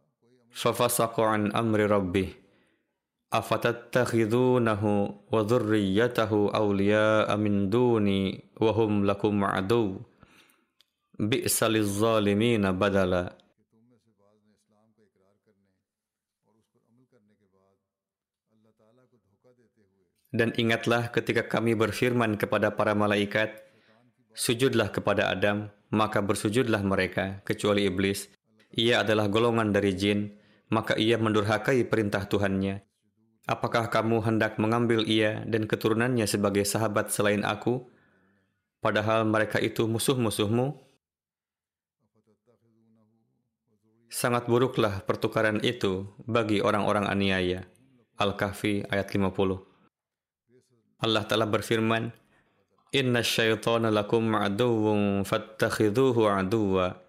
Dan 20.31 20.55
ingatlah 20.55 21.11
ketika 21.11 21.43
kami 21.47 21.75
berfirman 21.75 22.39
kepada 22.39 22.71
para 22.71 22.95
malaikat, 22.95 23.71
Sujudlah 24.31 24.87
kepada 24.87 25.27
Adam, 25.27 25.67
maka 25.91 26.23
bersujudlah 26.23 26.79
mereka, 26.87 27.43
kecuali 27.43 27.83
iblis. 27.83 28.31
Ia 28.71 29.03
adalah 29.03 29.27
golongan 29.27 29.75
dari 29.75 29.91
jin, 29.91 30.31
maka 30.71 30.95
ia 30.95 31.19
mendurhakai 31.19 31.83
perintah 31.83 32.23
Tuhannya. 32.23 32.81
Apakah 33.43 33.91
kamu 33.91 34.23
hendak 34.23 34.55
mengambil 34.55 35.03
ia 35.03 35.43
dan 35.43 35.67
keturunannya 35.67 36.23
sebagai 36.23 36.63
sahabat 36.63 37.11
selain 37.11 37.43
aku? 37.43 37.91
Padahal 38.79 39.27
mereka 39.27 39.59
itu 39.59 39.85
musuh-musuhmu. 39.85 40.79
Sangat 44.07 44.47
buruklah 44.47 45.03
pertukaran 45.03 45.59
itu 45.61 46.07
bagi 46.23 46.63
orang-orang 46.63 47.05
aniaya. 47.11 47.67
Al-Kahfi 48.15 48.87
ayat 48.87 49.11
50. 49.11 49.71
Allah 51.01 51.23
Ta'ala 51.25 51.49
berfirman, 51.49 52.13
Inna 52.91 53.23
syaitana 53.23 53.89
lakum 53.89 54.35
aduwwun 54.35 55.23
fattakhiduhu 55.23 56.27
aduwwa. 56.27 56.99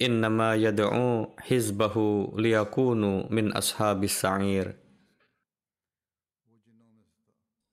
Innama 0.00 0.56
yad'u 0.56 1.36
hizbahu 1.44 2.32
liyakunu 2.40 3.28
min 3.28 3.52
ashabis 3.52 4.16
sa'ir. 4.16 4.80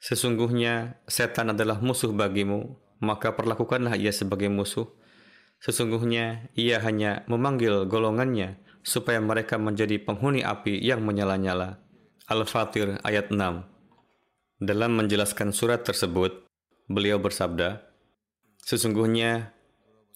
Sesungguhnya 0.03 0.99
setan 1.07 1.55
adalah 1.55 1.79
musuh 1.79 2.11
bagimu, 2.11 2.75
maka 2.99 3.31
perlakukanlah 3.31 3.95
ia 3.95 4.11
sebagai 4.11 4.51
musuh. 4.51 4.91
Sesungguhnya 5.63 6.51
ia 6.53 6.83
hanya 6.83 7.23
memanggil 7.31 7.87
golongannya 7.87 8.59
supaya 8.83 9.23
mereka 9.23 9.55
menjadi 9.55 9.95
penghuni 9.95 10.43
api 10.43 10.83
yang 10.83 11.07
menyala-nyala. 11.07 11.79
Al-Fatir 12.27 12.99
ayat 13.07 13.31
6. 13.31 13.39
Dalam 14.59 14.91
menjelaskan 14.99 15.55
surat 15.55 15.87
tersebut, 15.87 16.43
beliau 16.91 17.23
bersabda, 17.23 17.87
Sesungguhnya 18.67 19.55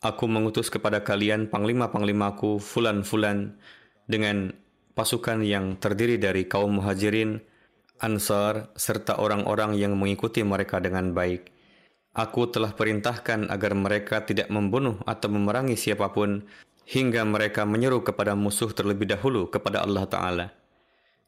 aku 0.02 0.26
mengutus 0.26 0.74
kepada 0.74 1.06
kalian 1.06 1.48
panglima-panglimaku 1.48 2.58
fulan-fulan 2.58 3.54
dengan 4.10 4.52
pasukan 4.98 5.46
yang 5.46 5.78
terdiri 5.78 6.18
dari 6.18 6.50
kaum 6.50 6.82
muhajirin, 6.82 7.40
ansar, 8.02 8.74
serta 8.74 9.22
orang-orang 9.22 9.78
yang 9.78 9.94
mengikuti 9.96 10.42
mereka 10.42 10.82
dengan 10.82 11.14
baik. 11.14 11.54
Aku 12.12 12.52
telah 12.52 12.76
perintahkan 12.76 13.48
agar 13.48 13.72
mereka 13.72 14.28
tidak 14.28 14.52
membunuh 14.52 15.00
atau 15.08 15.32
memerangi 15.32 15.80
siapa 15.80 16.12
pun 16.12 16.44
hingga 16.84 17.24
mereka 17.24 17.64
menyeru 17.64 18.04
kepada 18.04 18.36
musuh 18.36 18.68
terlebih 18.76 19.08
dahulu 19.08 19.48
kepada 19.48 19.80
Allah 19.86 20.04
Ta'ala. 20.10 20.48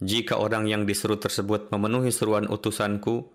Jika 0.04 0.36
orang 0.36 0.68
yang 0.68 0.84
diseru 0.84 1.16
tersebut 1.16 1.72
memenuhi 1.72 2.12
seruan 2.12 2.52
utusanku 2.52 3.32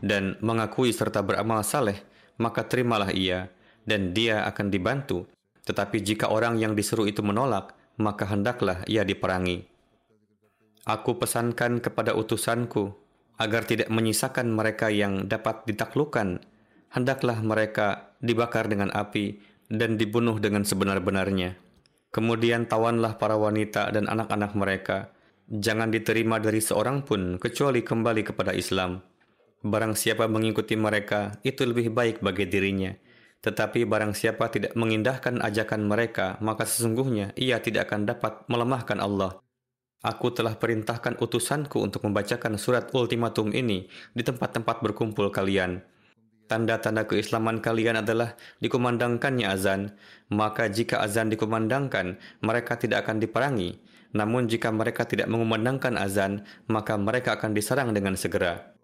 dan 0.00 0.40
mengakui 0.40 0.88
serta 0.96 1.20
beramal 1.20 1.60
saleh, 1.60 2.00
maka 2.40 2.64
terimalah 2.64 3.12
ia 3.12 3.52
dan 3.88 4.12
dia 4.12 4.44
akan 4.44 4.68
dibantu. 4.68 5.24
Tetapi 5.64 6.04
jika 6.04 6.28
orang 6.28 6.60
yang 6.60 6.76
diseru 6.76 7.08
itu 7.08 7.24
menolak, 7.24 7.72
maka 7.96 8.28
hendaklah 8.28 8.84
ia 8.84 9.02
diperangi. 9.02 9.64
Aku 10.84 11.16
pesankan 11.16 11.80
kepada 11.80 12.12
utusanku 12.16 12.92
agar 13.40 13.64
tidak 13.64 13.88
menyisakan 13.88 14.52
mereka 14.52 14.88
yang 14.92 15.28
dapat 15.28 15.64
ditaklukkan. 15.64 16.40
Hendaklah 16.88 17.40
mereka 17.44 18.16
dibakar 18.24 18.68
dengan 18.68 18.88
api 18.92 19.40
dan 19.68 20.00
dibunuh 20.00 20.40
dengan 20.40 20.64
sebenar-benarnya. 20.64 21.60
Kemudian 22.08 22.64
tawanlah 22.64 23.20
para 23.20 23.36
wanita 23.36 23.92
dan 23.92 24.08
anak-anak 24.08 24.56
mereka, 24.56 25.12
jangan 25.52 25.92
diterima 25.92 26.40
dari 26.40 26.64
seorang 26.64 27.04
pun 27.04 27.36
kecuali 27.36 27.84
kembali 27.84 28.24
kepada 28.24 28.56
Islam. 28.56 29.04
Barang 29.60 29.92
siapa 29.92 30.24
mengikuti 30.24 30.72
mereka, 30.72 31.36
itu 31.44 31.68
lebih 31.68 31.92
baik 31.92 32.24
bagi 32.24 32.48
dirinya. 32.48 32.96
Tetapi 33.38 33.86
barang 33.86 34.18
siapa 34.18 34.50
tidak 34.50 34.74
mengindahkan 34.74 35.38
ajakan 35.38 35.86
mereka, 35.86 36.36
maka 36.42 36.66
sesungguhnya 36.66 37.30
ia 37.38 37.62
tidak 37.62 37.90
akan 37.90 38.10
dapat 38.10 38.42
melemahkan 38.50 38.98
Allah. 38.98 39.38
Aku 40.02 40.30
telah 40.30 40.54
perintahkan 40.54 41.18
utusanku 41.18 41.82
untuk 41.82 42.06
membacakan 42.06 42.54
surat 42.54 42.90
ultimatum 42.94 43.50
ini 43.50 43.90
di 44.14 44.22
tempat-tempat 44.22 44.78
berkumpul 44.78 45.30
kalian. 45.34 45.82
Tanda-tanda 46.48 47.04
keislaman 47.04 47.60
kalian 47.60 48.00
adalah 48.00 48.38
dikumandangkannya 48.62 49.46
azan, 49.50 49.98
maka 50.32 50.70
jika 50.70 51.02
azan 51.02 51.28
dikumandangkan, 51.28 52.16
mereka 52.40 52.78
tidak 52.80 53.04
akan 53.04 53.20
diperangi. 53.20 53.82
Namun 54.16 54.48
jika 54.48 54.72
mereka 54.72 55.04
tidak 55.04 55.28
mengumandangkan 55.28 56.00
azan, 56.00 56.48
maka 56.70 56.96
mereka 56.96 57.36
akan 57.36 57.52
diserang 57.52 57.92
dengan 57.92 58.16
segera. 58.16 58.77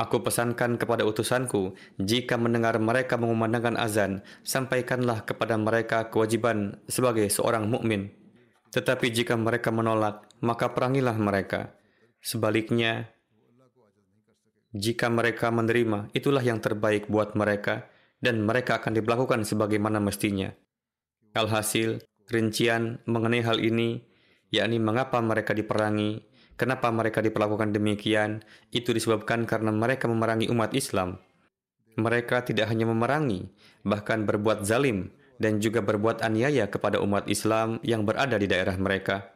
Aku 0.00 0.24
pesankan 0.24 0.80
kepada 0.80 1.04
utusanku, 1.04 1.76
jika 2.00 2.40
mendengar 2.40 2.80
mereka 2.80 3.20
mengumandangkan 3.20 3.76
azan, 3.76 4.24
sampaikanlah 4.40 5.28
kepada 5.28 5.60
mereka 5.60 6.08
kewajiban 6.08 6.80
sebagai 6.88 7.28
seorang 7.28 7.68
mukmin. 7.68 8.08
Tetapi 8.72 9.12
jika 9.12 9.36
mereka 9.36 9.68
menolak, 9.68 10.24
maka 10.40 10.72
perangilah 10.72 11.20
mereka. 11.20 11.76
Sebaliknya, 12.24 13.12
jika 14.72 15.12
mereka 15.12 15.52
menerima, 15.52 16.08
itulah 16.16 16.40
yang 16.40 16.64
terbaik 16.64 17.12
buat 17.12 17.36
mereka, 17.36 17.92
dan 18.24 18.40
mereka 18.40 18.80
akan 18.80 18.96
diberlakukan 18.96 19.44
sebagaimana 19.44 20.00
mestinya. 20.00 20.48
Alhasil, 21.36 22.00
rincian 22.32 23.04
mengenai 23.04 23.44
hal 23.44 23.60
ini 23.60 24.00
yakni 24.48 24.82
mengapa 24.82 25.20
mereka 25.22 25.54
diperangi, 25.54 26.26
kenapa 26.60 26.92
mereka 26.92 27.24
diperlakukan 27.24 27.72
demikian, 27.72 28.44
itu 28.68 28.92
disebabkan 28.92 29.48
karena 29.48 29.72
mereka 29.72 30.04
memerangi 30.04 30.52
umat 30.52 30.76
Islam. 30.76 31.16
Mereka 31.96 32.44
tidak 32.44 32.68
hanya 32.68 32.84
memerangi, 32.84 33.48
bahkan 33.80 34.28
berbuat 34.28 34.68
zalim 34.68 35.08
dan 35.40 35.56
juga 35.64 35.80
berbuat 35.80 36.20
aniaya 36.20 36.68
kepada 36.68 37.00
umat 37.00 37.24
Islam 37.32 37.80
yang 37.80 38.04
berada 38.04 38.36
di 38.36 38.44
daerah 38.44 38.76
mereka. 38.76 39.32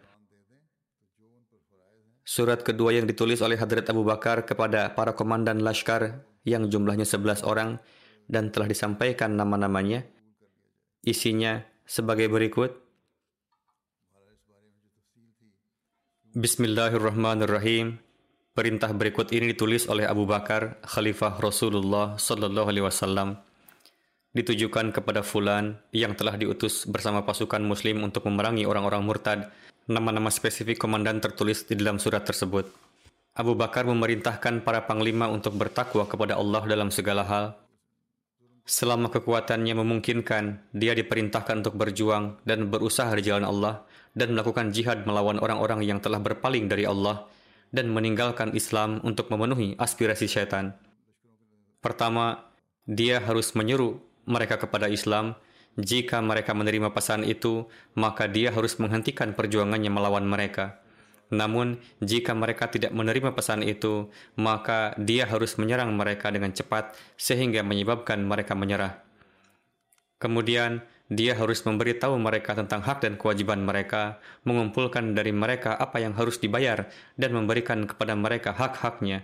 Surat 2.25 2.61
kedua 2.61 2.93
yang 2.93 3.09
ditulis 3.09 3.41
oleh 3.41 3.57
Hadrat 3.57 3.89
Abu 3.89 4.05
Bakar 4.05 4.45
kepada 4.45 4.93
para 4.93 5.17
komandan 5.17 5.65
Lashkar 5.65 6.25
yang 6.45 6.69
jumlahnya 6.69 7.09
11 7.09 7.45
orang 7.45 7.81
dan 8.29 8.53
telah 8.53 8.69
disampaikan 8.69 9.33
nama-namanya. 9.37 10.05
Isinya 11.05 11.65
sebagai 11.89 12.29
berikut. 12.29 12.84
Bismillahirrahmanirrahim. 16.35 18.03
Perintah 18.59 18.91
berikut 18.91 19.31
ini 19.31 19.55
ditulis 19.55 19.87
oleh 19.87 20.03
Abu 20.03 20.27
Bakar, 20.27 20.83
Khalifah 20.83 21.39
Rasulullah 21.39 22.19
Sallallahu 22.19 22.75
Alaihi 22.75 22.83
Wasallam, 22.83 23.39
ditujukan 24.35 24.91
kepada 24.91 25.23
Fulan 25.23 25.79
yang 25.95 26.19
telah 26.19 26.35
diutus 26.35 26.91
bersama 26.91 27.23
pasukan 27.23 27.63
Muslim 27.63 28.03
untuk 28.03 28.27
memerangi 28.27 28.67
orang-orang 28.67 29.07
murtad. 29.07 29.47
Nama-nama 29.87 30.27
spesifik 30.27 30.75
komandan 30.75 31.23
tertulis 31.23 31.71
di 31.71 31.79
dalam 31.79 32.03
surat 32.03 32.27
tersebut. 32.27 32.67
Abu 33.39 33.55
Bakar 33.55 33.87
memerintahkan 33.87 34.67
para 34.67 34.91
panglima 34.91 35.31
untuk 35.31 35.55
bertakwa 35.55 36.03
kepada 36.11 36.35
Allah 36.35 36.67
dalam 36.67 36.91
segala 36.91 37.23
hal, 37.23 37.55
Selama 38.65 39.13
kekuatannya 39.13 39.77
memungkinkan, 39.77 40.73
dia 40.73 40.97
diperintahkan 40.97 41.63
untuk 41.63 41.77
berjuang 41.77 42.41
dan 42.49 42.73
berusaha 42.73 43.13
di 43.13 43.23
jalan 43.23 43.45
Allah 43.45 43.85
dan 44.15 44.33
melakukan 44.33 44.71
jihad 44.71 45.03
melawan 45.05 45.43
orang-orang 45.43 45.83
yang 45.83 45.99
telah 45.99 46.23
berpaling 46.23 46.71
dari 46.71 46.87
Allah 46.87 47.27
dan 47.75 47.91
meninggalkan 47.91 48.55
Islam 48.55 49.03
untuk 49.03 49.29
memenuhi 49.35 49.75
aspirasi 49.75 50.31
syaitan. 50.31 50.79
Pertama, 51.83 52.55
dia 52.87 53.19
harus 53.19 53.53
menyeru 53.59 54.01
mereka 54.25 54.57
kepada 54.57 54.87
Islam. 54.87 55.35
Jika 55.75 56.23
mereka 56.23 56.55
menerima 56.55 56.95
pesan 56.95 57.27
itu, 57.27 57.67
maka 57.99 58.31
dia 58.31 58.55
harus 58.55 58.79
menghentikan 58.79 59.35
perjuangannya 59.35 59.91
melawan 59.91 60.23
mereka. 60.23 60.79
Namun, 61.35 61.83
jika 61.99 62.31
mereka 62.31 62.71
tidak 62.71 62.95
menerima 62.95 63.35
pesan 63.35 63.67
itu, 63.67 64.07
maka 64.39 64.95
dia 64.95 65.27
harus 65.27 65.59
menyerang 65.59 65.91
mereka 65.99 66.31
dengan 66.31 66.55
cepat 66.55 66.95
sehingga 67.19 67.67
menyebabkan 67.67 68.23
mereka 68.23 68.55
menyerah. 68.55 69.03
Kemudian, 70.23 70.87
dia 71.15 71.39
harus 71.39 71.63
memberitahu 71.63 72.19
mereka 72.19 72.59
tentang 72.59 72.83
hak 72.83 73.07
dan 73.07 73.15
kewajiban 73.15 73.63
mereka, 73.63 74.19
mengumpulkan 74.43 75.15
dari 75.15 75.31
mereka 75.31 75.79
apa 75.79 76.03
yang 76.03 76.13
harus 76.19 76.43
dibayar, 76.43 76.91
dan 77.15 77.31
memberikan 77.31 77.87
kepada 77.87 78.19
mereka 78.19 78.51
hak-haknya. 78.51 79.23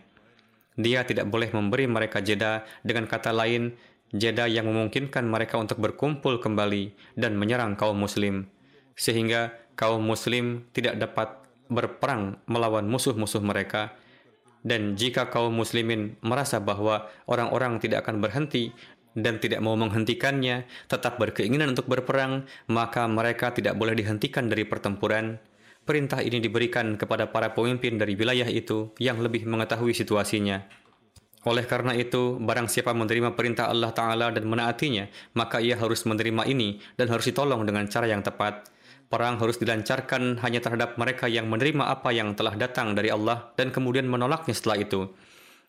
Dia 0.78 1.03
tidak 1.03 1.26
boleh 1.26 1.51
memberi 1.51 1.91
mereka 1.91 2.22
jeda, 2.22 2.62
dengan 2.86 3.11
kata 3.11 3.34
lain, 3.34 3.74
jeda 4.14 4.47
yang 4.47 4.70
memungkinkan 4.70 5.26
mereka 5.26 5.59
untuk 5.59 5.82
berkumpul 5.82 6.38
kembali 6.38 6.95
dan 7.18 7.34
menyerang 7.34 7.74
kaum 7.74 7.99
muslim. 7.99 8.47
Sehingga 8.95 9.51
kaum 9.74 10.07
muslim 10.07 10.62
tidak 10.70 10.95
dapat 10.95 11.34
berperang 11.66 12.38
melawan 12.47 12.86
musuh-musuh 12.86 13.43
mereka, 13.43 13.99
dan 14.61 14.95
jika 14.95 15.32
kaum 15.32 15.57
muslimin 15.57 16.20
merasa 16.20 16.61
bahwa 16.61 17.09
orang-orang 17.24 17.80
tidak 17.80 18.05
akan 18.05 18.20
berhenti 18.20 18.76
dan 19.15 19.43
tidak 19.43 19.61
mau 19.63 19.75
menghentikannya, 19.75 20.67
tetap 20.87 21.19
berkeinginan 21.19 21.75
untuk 21.75 21.91
berperang, 21.91 22.47
maka 22.71 23.07
mereka 23.11 23.51
tidak 23.51 23.75
boleh 23.75 23.99
dihentikan 23.99 24.47
dari 24.47 24.63
pertempuran. 24.67 25.43
Perintah 25.83 26.23
ini 26.23 26.39
diberikan 26.39 26.95
kepada 26.95 27.33
para 27.33 27.51
pemimpin 27.51 27.99
dari 27.99 28.15
wilayah 28.15 28.47
itu 28.47 28.95
yang 29.03 29.19
lebih 29.19 29.49
mengetahui 29.49 29.97
situasinya. 29.97 30.63
Oleh 31.49 31.65
karena 31.65 31.97
itu, 31.97 32.37
barang 32.37 32.69
siapa 32.69 32.93
menerima 32.93 33.33
perintah 33.33 33.73
Allah 33.73 33.97
Ta'ala 33.97 34.29
dan 34.29 34.45
menaatinya, 34.45 35.09
maka 35.33 35.57
ia 35.57 35.73
harus 35.73 36.05
menerima 36.05 36.45
ini 36.45 36.85
dan 37.01 37.09
harus 37.09 37.33
ditolong 37.33 37.65
dengan 37.65 37.89
cara 37.89 38.05
yang 38.05 38.21
tepat. 38.21 38.69
Perang 39.11 39.41
harus 39.41 39.57
dilancarkan 39.59 40.39
hanya 40.45 40.61
terhadap 40.61 41.01
mereka 41.01 41.27
yang 41.27 41.51
menerima 41.51 41.83
apa 41.83 42.13
yang 42.13 42.37
telah 42.37 42.55
datang 42.55 42.95
dari 42.95 43.11
Allah 43.11 43.51
dan 43.57 43.73
kemudian 43.73 44.07
menolaknya 44.07 44.55
setelah 44.55 44.85
itu. 44.85 45.11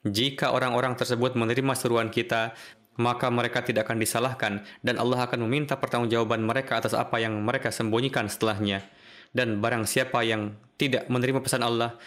Jika 0.06 0.54
orang-orang 0.54 0.94
tersebut 0.94 1.34
menerima 1.40 1.74
seruan 1.74 2.14
kita, 2.14 2.54
maka 3.02 3.34
mereka 3.34 3.66
tidak 3.66 3.90
akan 3.90 3.98
disalahkan 3.98 4.54
dan 4.86 4.96
Allah 5.02 5.26
akan 5.26 5.50
meminta 5.50 5.76
pertanggungjawaban 5.82 6.46
mereka 6.46 6.78
atas 6.78 6.94
apa 6.94 7.18
yang 7.18 7.42
mereka 7.42 7.74
sembunyikan 7.74 8.30
setelahnya. 8.30 8.86
Dan 9.34 9.64
barang 9.64 9.90
siapa 9.90 10.22
yang 10.22 10.54
tidak 10.78 11.10
menerima 11.10 11.42
pesan 11.42 11.66
Allah, 11.66 11.98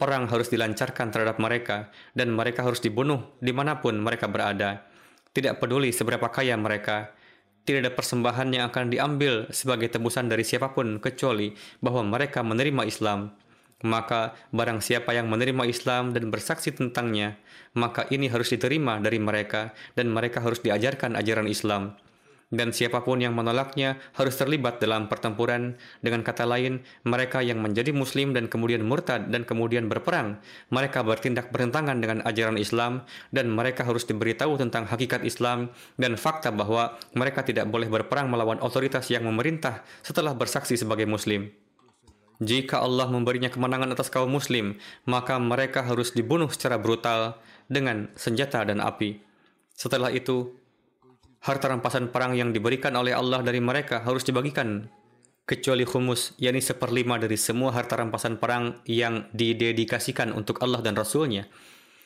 perang 0.00 0.26
harus 0.30 0.48
dilancarkan 0.48 1.12
terhadap 1.12 1.36
mereka 1.36 1.92
dan 2.16 2.32
mereka 2.32 2.64
harus 2.64 2.80
dibunuh 2.80 3.36
di 3.44 3.52
mana 3.52 3.84
pun 3.84 4.00
mereka 4.00 4.26
berada. 4.30 4.86
Tidak 5.34 5.58
peduli 5.58 5.90
seberapa 5.90 6.30
kaya 6.30 6.54
mereka, 6.54 7.10
tidak 7.64 7.80
ada 7.88 7.92
persembahan 7.96 8.48
yang 8.52 8.64
akan 8.68 8.92
diambil 8.92 9.48
sebagai 9.50 9.88
tebusan 9.88 10.28
dari 10.28 10.44
siapa 10.44 10.76
pun 10.76 11.00
kecuali 11.00 11.56
bahwa 11.80 12.04
mereka 12.06 12.44
menerima 12.44 12.84
Islam. 12.86 13.34
Maka 13.84 14.32
barang 14.48 14.80
siapa 14.80 15.12
yang 15.12 15.28
menerima 15.28 15.68
Islam 15.68 16.16
dan 16.16 16.32
bersaksi 16.32 16.72
tentangnya, 16.72 17.36
maka 17.76 18.08
ini 18.08 18.32
harus 18.32 18.48
diterima 18.48 18.96
dari 18.96 19.20
mereka 19.20 19.76
dan 19.92 20.08
mereka 20.08 20.40
harus 20.40 20.64
diajarkan 20.64 21.20
ajaran 21.20 21.44
Islam 21.44 21.92
dan 22.54 22.70
siapa 22.70 23.02
pun 23.02 23.18
yang 23.18 23.34
menolaknya 23.34 23.98
harus 24.14 24.38
terlibat 24.38 24.78
dalam 24.78 25.10
pertempuran. 25.10 25.74
Dengan 26.00 26.22
kata 26.22 26.46
lain, 26.46 26.86
mereka 27.02 27.42
yang 27.42 27.58
menjadi 27.58 27.90
muslim 27.90 28.30
dan 28.30 28.46
kemudian 28.46 28.86
murtad 28.86 29.28
dan 29.28 29.42
kemudian 29.42 29.90
berperang, 29.90 30.38
mereka 30.70 31.02
bertindak 31.02 31.50
bertentangan 31.50 31.98
dengan 31.98 32.22
ajaran 32.22 32.56
Islam 32.56 33.02
dan 33.34 33.50
mereka 33.50 33.82
harus 33.82 34.06
diberitahu 34.06 34.54
tentang 34.56 34.86
hakikat 34.86 35.26
Islam 35.26 35.74
dan 35.98 36.14
fakta 36.14 36.54
bahwa 36.54 36.94
mereka 37.12 37.42
tidak 37.42 37.66
boleh 37.66 37.90
berperang 37.90 38.30
melawan 38.30 38.62
otoritas 38.62 39.10
yang 39.10 39.26
memerintah 39.26 39.82
setelah 40.06 40.32
bersaksi 40.32 40.78
sebagai 40.78 41.10
muslim. 41.10 41.63
Jika 42.42 42.82
Allah 42.82 43.06
memberinya 43.06 43.46
kemenangan 43.46 43.94
atas 43.94 44.10
kaum 44.10 44.26
muslim, 44.26 44.74
maka 45.06 45.38
mereka 45.38 45.86
harus 45.86 46.10
dibunuh 46.10 46.50
secara 46.50 46.80
brutal 46.82 47.38
dengan 47.70 48.10
senjata 48.18 48.66
dan 48.66 48.82
api. 48.82 49.22
Setelah 49.74 50.10
itu, 50.10 50.50
harta 51.46 51.70
rampasan 51.70 52.10
perang 52.10 52.34
yang 52.34 52.50
diberikan 52.50 52.94
oleh 52.98 53.14
Allah 53.14 53.44
dari 53.44 53.62
mereka 53.62 54.02
harus 54.02 54.26
dibagikan 54.26 54.90
kecuali 55.44 55.84
khumus, 55.86 56.34
yakni 56.40 56.58
seperlima 56.58 57.20
dari 57.20 57.38
semua 57.38 57.70
harta 57.70 58.00
rampasan 58.00 58.40
perang 58.40 58.82
yang 58.88 59.30
didedikasikan 59.30 60.32
untuk 60.34 60.58
Allah 60.64 60.80
dan 60.80 60.96
Rasulnya. 60.98 61.46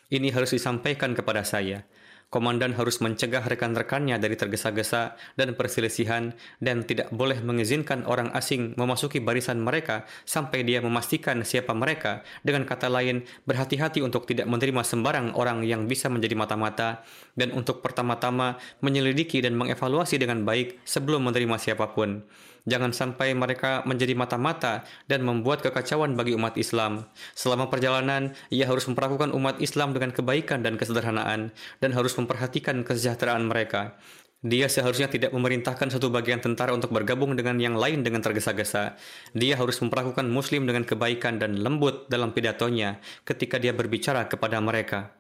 Ini 0.09 0.33
harus 0.33 0.57
disampaikan 0.57 1.13
kepada 1.13 1.45
saya 1.45 1.85
komandan 2.29 2.77
harus 2.77 3.01
mencegah 3.01 3.41
rekan-rekannya 3.41 4.21
dari 4.21 4.37
tergesa-gesa 4.37 5.17
dan 5.37 5.57
perselisihan 5.57 6.37
dan 6.61 6.85
tidak 6.85 7.09
boleh 7.09 7.41
mengizinkan 7.41 8.05
orang 8.05 8.29
asing 8.37 8.77
memasuki 8.77 9.21
barisan 9.21 9.65
mereka 9.65 10.05
sampai 10.29 10.65
dia 10.65 10.85
memastikan 10.85 11.41
siapa 11.45 11.73
mereka. 11.73 12.21
Dengan 12.45 12.69
kata 12.69 12.93
lain, 12.93 13.25
berhati-hati 13.49 14.05
untuk 14.05 14.29
tidak 14.29 14.45
menerima 14.45 14.85
sembarang 14.85 15.33
orang 15.37 15.65
yang 15.65 15.89
bisa 15.89 16.13
menjadi 16.13 16.37
mata-mata 16.37 17.01
dan 17.33 17.53
untuk 17.57 17.81
pertama-tama 17.81 18.61
menyelidiki 18.85 19.41
dan 19.41 19.57
mengevaluasi 19.57 20.21
dengan 20.21 20.45
baik 20.45 20.85
sebelum 20.85 21.25
menerima 21.25 21.57
siapa 21.57 21.97
pun. 21.97 22.25
Jangan 22.65 22.91
sampai 22.97 23.37
mereka 23.37 23.85
menjadi 23.87 24.17
mata-mata 24.17 24.83
dan 25.07 25.23
membuat 25.23 25.63
kekacauan 25.63 26.17
bagi 26.17 26.35
umat 26.35 26.57
Islam. 26.57 27.07
Selama 27.37 27.69
perjalanan, 27.69 28.33
ia 28.49 28.67
harus 28.67 28.89
memperlakukan 28.91 29.31
umat 29.37 29.61
Islam 29.61 29.93
dengan 29.95 30.11
kebaikan 30.11 30.65
dan 30.65 30.81
kesederhanaan 30.81 31.55
dan 31.79 31.91
harus 31.93 32.17
memperhatikan 32.17 32.83
kesejahteraan 32.83 33.47
mereka. 33.47 33.95
Dia 34.39 34.71
seharusnya 34.71 35.11
tidak 35.11 35.35
memerintahkan 35.35 35.91
satu 35.91 36.15
bagian 36.15 36.39
tentara 36.39 36.71
untuk 36.71 36.95
bergabung 36.95 37.35
dengan 37.35 37.59
yang 37.59 37.75
lain 37.75 38.07
dengan 38.07 38.23
tergesa-gesa. 38.23 38.95
Dia 39.35 39.59
harus 39.59 39.83
memperlakukan 39.83 40.31
muslim 40.31 40.63
dengan 40.63 40.87
kebaikan 40.87 41.43
dan 41.43 41.59
lembut 41.59 42.07
dalam 42.07 42.31
pidatonya 42.31 43.03
ketika 43.27 43.59
dia 43.59 43.75
berbicara 43.75 44.31
kepada 44.31 44.63
mereka. 44.63 45.18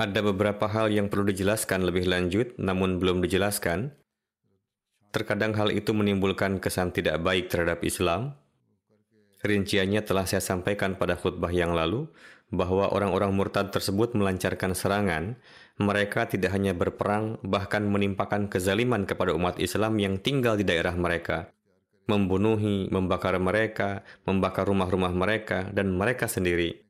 Ada 0.00 0.24
beberapa 0.24 0.64
hal 0.64 0.88
yang 0.88 1.12
perlu 1.12 1.28
dijelaskan 1.28 1.84
lebih 1.84 2.08
lanjut, 2.08 2.56
namun 2.56 2.96
belum 2.96 3.20
dijelaskan. 3.20 3.92
Terkadang 5.12 5.52
hal 5.60 5.68
itu 5.76 5.92
menimbulkan 5.92 6.56
kesan 6.56 6.88
tidak 6.88 7.20
baik 7.20 7.52
terhadap 7.52 7.84
Islam. 7.84 8.32
Rinciannya 9.44 10.00
telah 10.00 10.24
saya 10.24 10.40
sampaikan 10.40 10.96
pada 10.96 11.20
khutbah 11.20 11.52
yang 11.52 11.76
lalu, 11.76 12.08
bahwa 12.48 12.88
orang-orang 12.88 13.28
murtad 13.36 13.68
tersebut 13.76 14.16
melancarkan 14.16 14.72
serangan. 14.72 15.36
Mereka 15.76 16.32
tidak 16.32 16.56
hanya 16.56 16.72
berperang, 16.72 17.36
bahkan 17.44 17.84
menimpakan 17.84 18.48
kezaliman 18.48 19.04
kepada 19.04 19.36
umat 19.36 19.60
Islam 19.60 20.00
yang 20.00 20.16
tinggal 20.16 20.56
di 20.56 20.64
daerah 20.64 20.96
mereka. 20.96 21.52
Membunuhi, 22.08 22.88
membakar 22.88 23.36
mereka, 23.36 24.00
membakar 24.24 24.64
rumah-rumah 24.64 25.12
mereka, 25.12 25.68
dan 25.76 25.92
mereka 25.92 26.24
sendiri. 26.24 26.89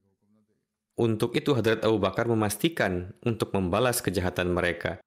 Untuk 1.01 1.33
itu 1.33 1.57
Hadrat 1.57 1.81
Abu 1.81 1.97
Bakar 1.97 2.29
memastikan 2.29 3.17
untuk 3.25 3.57
membalas 3.57 4.05
kejahatan 4.05 4.53
mereka. 4.53 5.01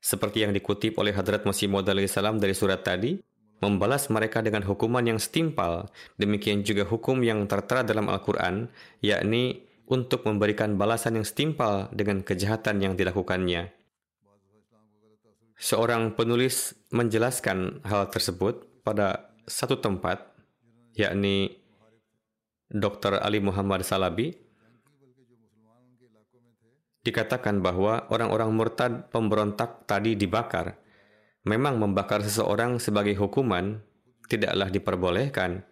Seperti 0.00 0.48
yang 0.48 0.56
dikutip 0.56 0.96
oleh 0.96 1.12
Hadrat 1.12 1.44
Masih 1.44 1.68
Maud 1.68 1.84
salam 2.08 2.40
dari 2.40 2.56
surat 2.56 2.80
tadi, 2.80 3.20
membalas 3.60 4.08
mereka 4.08 4.40
dengan 4.40 4.64
hukuman 4.64 5.04
yang 5.04 5.20
setimpal, 5.20 5.92
demikian 6.16 6.64
juga 6.64 6.88
hukum 6.88 7.20
yang 7.20 7.44
tertera 7.44 7.84
dalam 7.84 8.08
Al-Quran, 8.08 8.72
yakni 9.04 9.60
untuk 9.84 10.24
memberikan 10.24 10.80
balasan 10.80 11.20
yang 11.20 11.28
setimpal 11.28 11.92
dengan 11.92 12.24
kejahatan 12.24 12.80
yang 12.80 12.96
dilakukannya. 12.96 13.76
Seorang 15.60 16.16
penulis 16.16 16.72
menjelaskan 16.96 17.84
hal 17.84 18.08
tersebut 18.08 18.64
pada 18.80 19.36
satu 19.44 19.84
tempat, 19.84 20.32
yakni 20.96 21.60
Dr. 22.72 23.20
Ali 23.20 23.44
Muhammad 23.44 23.84
Salabi, 23.84 24.45
dikatakan 27.06 27.62
bahwa 27.62 28.10
orang-orang 28.10 28.50
murtad 28.50 28.92
pemberontak 29.14 29.86
tadi 29.86 30.18
dibakar. 30.18 30.74
Memang 31.46 31.78
membakar 31.78 32.26
seseorang 32.26 32.82
sebagai 32.82 33.14
hukuman 33.14 33.78
tidaklah 34.26 34.66
diperbolehkan. 34.66 35.62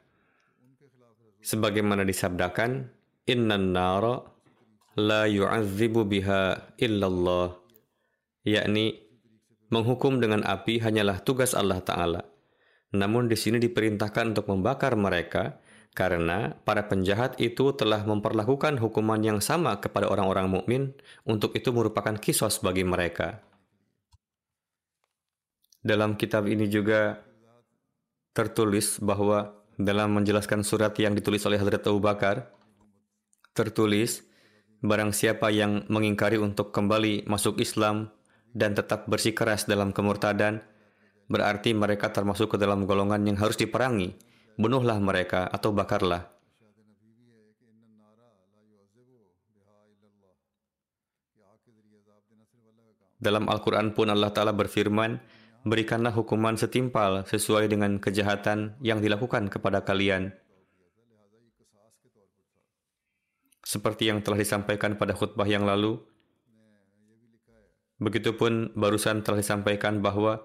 Sebagaimana 1.42 2.06
disabdakan, 2.06 2.88
Innan 3.24 3.72
nara 3.74 4.20
la 4.94 5.26
yu'adzibu 5.26 6.06
biha 6.06 6.76
illallah. 6.78 7.56
Yakni, 8.44 9.00
menghukum 9.72 10.20
dengan 10.20 10.44
api 10.46 10.78
hanyalah 10.78 11.24
tugas 11.24 11.56
Allah 11.56 11.80
Ta'ala. 11.80 12.22
Namun 12.94 13.26
di 13.26 13.34
sini 13.34 13.58
diperintahkan 13.58 14.36
untuk 14.36 14.46
membakar 14.52 14.94
mereka 14.94 15.58
karena 15.94 16.58
para 16.66 16.90
penjahat 16.90 17.38
itu 17.38 17.70
telah 17.78 18.02
memperlakukan 18.02 18.82
hukuman 18.82 19.22
yang 19.22 19.38
sama 19.38 19.78
kepada 19.78 20.10
orang-orang 20.10 20.50
mukmin, 20.50 20.82
untuk 21.22 21.54
itu 21.54 21.70
merupakan 21.70 22.18
kisos 22.18 22.58
bagi 22.58 22.82
mereka. 22.82 23.38
Dalam 25.78 26.18
kitab 26.18 26.50
ini 26.50 26.66
juga 26.66 27.22
tertulis 28.34 28.98
bahwa 28.98 29.54
dalam 29.78 30.18
menjelaskan 30.18 30.66
surat 30.66 30.98
yang 30.98 31.14
ditulis 31.14 31.46
oleh 31.46 31.62
Hadrat 31.62 31.86
Abu 31.86 32.02
Bakar, 32.02 32.50
tertulis, 33.54 34.26
barang 34.82 35.14
siapa 35.14 35.54
yang 35.54 35.86
mengingkari 35.86 36.42
untuk 36.42 36.74
kembali 36.74 37.30
masuk 37.30 37.62
Islam 37.62 38.10
dan 38.50 38.74
tetap 38.74 39.06
bersikeras 39.06 39.70
dalam 39.70 39.94
kemurtadan, 39.94 40.58
berarti 41.30 41.70
mereka 41.70 42.10
termasuk 42.10 42.54
ke 42.54 42.56
dalam 42.58 42.82
golongan 42.82 43.22
yang 43.22 43.38
harus 43.38 43.54
diperangi, 43.54 44.33
bunuhlah 44.54 44.98
mereka 45.02 45.50
atau 45.50 45.74
bakarlah. 45.74 46.30
Dalam 53.24 53.48
Al-Quran 53.48 53.96
pun 53.96 54.12
Allah 54.12 54.28
Ta'ala 54.34 54.52
berfirman, 54.52 55.16
Berikanlah 55.64 56.12
hukuman 56.12 56.60
setimpal 56.60 57.24
sesuai 57.24 57.72
dengan 57.72 57.96
kejahatan 57.96 58.76
yang 58.84 59.00
dilakukan 59.00 59.48
kepada 59.48 59.80
kalian. 59.80 60.36
Seperti 63.64 64.12
yang 64.12 64.20
telah 64.20 64.44
disampaikan 64.44 65.00
pada 65.00 65.16
khutbah 65.16 65.48
yang 65.48 65.64
lalu, 65.64 66.04
begitupun 67.96 68.76
barusan 68.76 69.24
telah 69.24 69.40
disampaikan 69.40 70.04
bahwa 70.04 70.44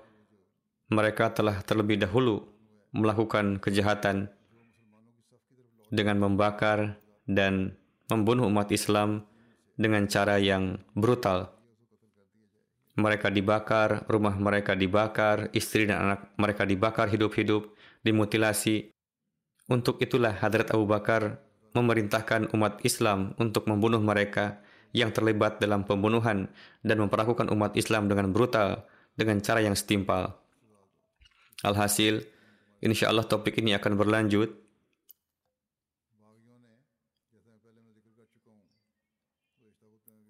mereka 0.88 1.36
telah 1.36 1.60
terlebih 1.68 1.99
dahulu 1.99 2.47
melakukan 2.96 3.62
kejahatan 3.62 4.34
dengan 5.90 6.22
membakar 6.22 6.98
dan 7.30 7.78
membunuh 8.10 8.50
umat 8.50 8.70
Islam 8.74 9.26
dengan 9.78 10.10
cara 10.10 10.42
yang 10.42 10.82
brutal. 10.98 11.54
Mereka 13.00 13.32
dibakar, 13.32 14.04
rumah 14.12 14.36
mereka 14.36 14.76
dibakar, 14.76 15.48
istri 15.56 15.88
dan 15.88 16.04
anak 16.04 16.20
mereka 16.36 16.68
dibakar 16.68 17.08
hidup-hidup, 17.08 17.72
dimutilasi. 18.04 18.92
Untuk 19.70 20.02
itulah 20.02 20.36
Hadrat 20.36 20.74
Abu 20.74 20.90
Bakar 20.90 21.40
memerintahkan 21.78 22.52
umat 22.58 22.82
Islam 22.82 23.38
untuk 23.38 23.70
membunuh 23.70 24.02
mereka 24.02 24.60
yang 24.92 25.14
terlibat 25.14 25.62
dalam 25.62 25.86
pembunuhan 25.86 26.50
dan 26.82 26.98
memperlakukan 26.98 27.54
umat 27.54 27.78
Islam 27.78 28.10
dengan 28.10 28.34
brutal 28.34 28.90
dengan 29.14 29.38
cara 29.40 29.62
yang 29.62 29.78
setimpal. 29.78 30.34
Alhasil, 31.62 32.26
Insya 32.80 33.12
Allah 33.12 33.28
topik 33.28 33.60
ini 33.60 33.76
akan 33.76 34.00
berlanjut. 34.00 34.56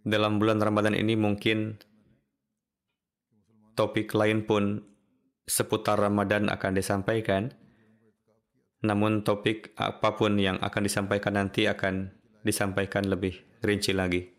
Dalam 0.01 0.41
bulan 0.41 0.57
Ramadan 0.57 0.97
ini 0.97 1.13
mungkin 1.13 1.77
topik 3.77 4.17
lain 4.17 4.49
pun 4.49 4.81
seputar 5.45 6.01
Ramadan 6.01 6.49
akan 6.49 6.71
disampaikan. 6.73 7.53
Namun 8.81 9.21
topik 9.21 9.75
apa 9.77 10.17
pun 10.17 10.39
yang 10.41 10.57
akan 10.57 10.81
disampaikan 10.87 11.37
nanti 11.37 11.69
akan 11.69 12.09
disampaikan 12.41 13.05
lebih 13.05 13.37
rinci 13.61 13.93
lagi. 13.93 14.38